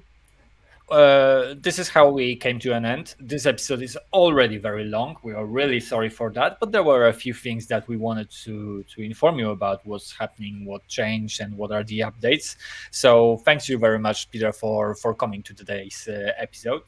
uh, 0.91 1.55
this 1.61 1.79
is 1.79 1.87
how 1.87 2.09
we 2.09 2.35
came 2.35 2.59
to 2.59 2.73
an 2.73 2.83
end. 2.85 3.15
This 3.17 3.45
episode 3.45 3.81
is 3.81 3.97
already 4.11 4.57
very 4.57 4.83
long. 4.83 5.15
We 5.23 5.33
are 5.33 5.45
really 5.45 5.79
sorry 5.79 6.09
for 6.09 6.29
that, 6.31 6.59
but 6.59 6.73
there 6.73 6.83
were 6.83 7.07
a 7.07 7.13
few 7.13 7.33
things 7.33 7.65
that 7.67 7.87
we 7.87 7.95
wanted 7.95 8.29
to 8.43 8.83
to 8.83 9.01
inform 9.01 9.39
you 9.39 9.51
about 9.51 9.85
what's 9.85 10.11
happening, 10.11 10.65
what 10.65 10.85
changed, 10.89 11.39
and 11.39 11.55
what 11.55 11.71
are 11.71 11.83
the 11.83 11.99
updates. 11.99 12.57
So 12.91 13.37
thanks 13.45 13.69
you 13.69 13.77
very 13.77 13.99
much, 13.99 14.29
Peter, 14.31 14.51
for 14.51 14.95
for 14.95 15.13
coming 15.13 15.41
to 15.43 15.53
today's 15.53 16.09
uh, 16.09 16.33
episode. 16.37 16.81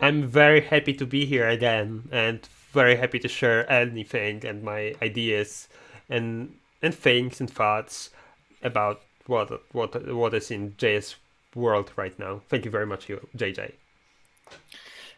I'm 0.00 0.26
very 0.26 0.60
happy 0.60 0.92
to 0.94 1.06
be 1.06 1.24
here 1.24 1.48
again, 1.48 2.08
and 2.12 2.46
very 2.72 2.96
happy 2.96 3.18
to 3.20 3.28
share 3.28 3.70
anything 3.70 4.44
and 4.44 4.62
my 4.62 4.94
ideas 5.02 5.68
and 6.10 6.54
and 6.82 6.94
things 6.94 7.40
and 7.40 7.50
thoughts 7.50 8.10
about 8.62 9.00
what 9.26 9.48
what 9.72 9.90
what 10.14 10.34
is 10.34 10.50
in 10.50 10.72
JS 10.72 11.16
world 11.54 11.90
right 11.96 12.16
now. 12.18 12.42
Thank 12.48 12.64
you 12.64 12.70
very 12.70 12.86
much, 12.86 13.08
JJ. 13.36 13.72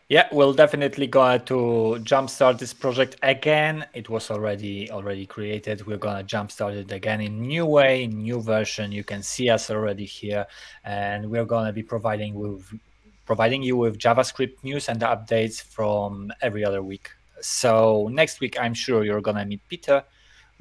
Yeah, 0.09 0.27
we'll 0.33 0.55
definitely 0.55 1.07
go 1.07 1.37
to 1.37 1.99
jumpstart 2.03 2.59
this 2.59 2.73
project 2.73 3.17
again. 3.23 3.85
It 3.93 4.09
was 4.09 4.31
already 4.31 4.91
already 4.91 5.27
created. 5.27 5.87
We're 5.87 5.99
gonna 5.99 6.25
jumpstart 6.25 6.77
it 6.77 6.93
again 6.93 7.21
in 7.21 7.43
new 7.43 7.67
way, 7.67 8.07
new 8.07 8.41
version. 8.41 8.91
You 8.91 9.05
can 9.05 9.23
see 9.23 9.51
us 9.51 9.71
already 9.71 10.07
here, 10.07 10.47
and 10.85 11.31
we're 11.31 11.45
gonna 11.45 11.75
be 11.75 11.83
providing 11.83 12.35
with 12.35 12.73
providing 13.29 13.63
you 13.63 13.77
with 13.77 13.95
JavaScript 13.99 14.57
news 14.65 14.89
and 14.89 15.01
updates 15.15 15.63
from 15.63 16.33
every 16.47 16.65
other 16.69 16.83
week. 16.83 17.07
So 17.41 18.09
next 18.21 18.41
week, 18.41 18.55
I'm 18.63 18.75
sure 18.85 19.05
you're 19.05 19.21
gonna 19.29 19.45
meet 19.45 19.63
Peter. 19.69 19.99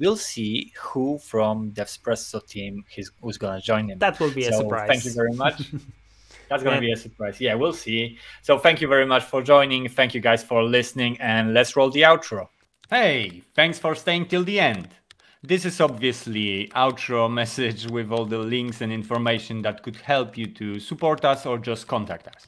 We'll 0.00 0.22
see 0.32 0.52
who 0.84 1.18
from 1.30 1.72
Devspresso 1.72 2.38
team 2.46 2.84
is, 2.98 3.10
who's 3.22 3.38
gonna 3.38 3.62
join 3.70 3.84
him. 3.90 3.98
That 3.98 4.20
will 4.20 4.34
be 4.40 4.44
a 4.46 4.52
surprise. 4.52 4.88
Thank 4.92 5.04
you 5.06 5.12
very 5.20 5.32
much. 5.44 5.58
That's 6.48 6.62
going 6.62 6.80
to 6.80 6.86
Yeah. 6.86 6.94
be 6.94 6.98
a 6.98 7.02
surprise. 7.06 7.36
Yeah, 7.46 7.54
we'll 7.60 7.78
see. 7.86 8.18
So 8.46 8.52
thank 8.58 8.80
you 8.82 8.88
very 8.88 9.04
much 9.14 9.24
for 9.32 9.40
joining. 9.42 9.82
Thank 9.98 10.14
you 10.14 10.22
guys 10.28 10.42
for 10.50 10.62
listening, 10.62 11.12
and 11.20 11.52
let's 11.52 11.76
roll 11.76 11.90
the 11.90 12.02
outro. 12.12 12.48
Hey, 12.88 13.42
thanks 13.58 13.78
for 13.78 13.94
staying 13.94 14.24
till 14.30 14.44
the 14.44 14.58
end. 14.72 14.88
This 15.42 15.64
is 15.70 15.76
obviously 15.80 16.68
outro 16.74 17.30
message 17.30 17.86
with 17.96 18.10
all 18.10 18.24
the 18.24 18.38
links 18.38 18.80
and 18.80 18.90
information 18.92 19.62
that 19.62 19.82
could 19.84 19.96
help 19.96 20.38
you 20.40 20.46
to 20.60 20.80
support 20.80 21.24
us 21.32 21.46
or 21.46 21.58
just 21.58 21.86
contact 21.86 22.26
us. 22.34 22.46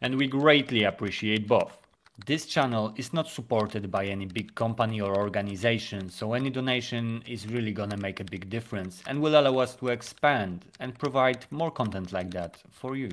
And 0.00 0.16
we 0.16 0.26
greatly 0.26 0.84
appreciate 0.84 1.46
both. 1.48 1.78
This 2.26 2.46
channel 2.46 2.94
is 2.96 3.12
not 3.12 3.26
supported 3.26 3.90
by 3.90 4.06
any 4.06 4.26
big 4.26 4.54
company 4.54 5.00
or 5.00 5.16
organization, 5.16 6.08
so 6.08 6.32
any 6.32 6.48
donation 6.48 7.22
is 7.26 7.48
really 7.48 7.72
gonna 7.72 7.96
make 7.96 8.20
a 8.20 8.24
big 8.24 8.48
difference 8.48 9.02
and 9.08 9.20
will 9.20 9.38
allow 9.38 9.58
us 9.58 9.74
to 9.76 9.88
expand 9.88 10.64
and 10.78 10.96
provide 10.96 11.44
more 11.50 11.72
content 11.72 12.12
like 12.12 12.30
that 12.30 12.62
for 12.70 12.94
you. 12.94 13.10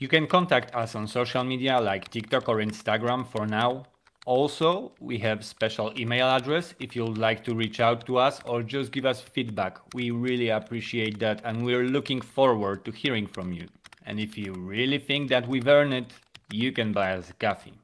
You 0.00 0.08
can 0.08 0.26
contact 0.26 0.74
us 0.74 0.96
on 0.96 1.06
social 1.06 1.44
media 1.44 1.80
like 1.80 2.10
TikTok 2.10 2.48
or 2.48 2.56
Instagram 2.56 3.24
for 3.28 3.46
now. 3.46 3.84
Also, 4.26 4.90
we 4.98 5.18
have 5.18 5.44
special 5.44 5.92
email 5.96 6.26
address 6.26 6.74
if 6.80 6.96
you'd 6.96 7.16
like 7.16 7.44
to 7.44 7.54
reach 7.54 7.78
out 7.78 8.04
to 8.06 8.18
us 8.18 8.40
or 8.44 8.64
just 8.64 8.90
give 8.90 9.06
us 9.06 9.20
feedback. 9.20 9.78
We 9.94 10.10
really 10.10 10.48
appreciate 10.48 11.20
that 11.20 11.42
and 11.44 11.64
we're 11.64 11.84
looking 11.84 12.20
forward 12.20 12.84
to 12.86 12.90
hearing 12.90 13.28
from 13.28 13.52
you. 13.52 13.68
And 14.06 14.20
if 14.20 14.36
you 14.36 14.52
really 14.52 14.98
think 14.98 15.30
that 15.30 15.48
we've 15.48 15.66
earned 15.66 15.94
it, 15.94 16.12
you 16.50 16.72
can 16.72 16.92
buy 16.92 17.12
us 17.12 17.30
a 17.30 17.34
coffee. 17.34 17.74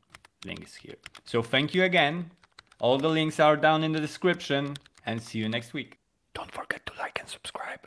Link 0.45 0.65
is 0.65 0.75
here. 0.75 0.97
So 1.25 1.43
thank 1.43 1.75
you 1.75 1.85
again. 1.85 2.31
All 2.79 2.99
the 2.99 3.09
links 3.09 3.41
are 3.41 3.57
down 3.57 3.85
in 3.85 3.93
the 3.93 4.01
description 4.01 4.77
and 5.07 5.23
see 5.23 5.39
you 5.39 5.49
next 5.49 5.73
week. 5.73 5.99
Don't 6.35 6.51
forget 6.51 6.85
to 6.87 6.93
like 6.99 7.19
and 7.21 7.29
subscribe. 7.29 7.87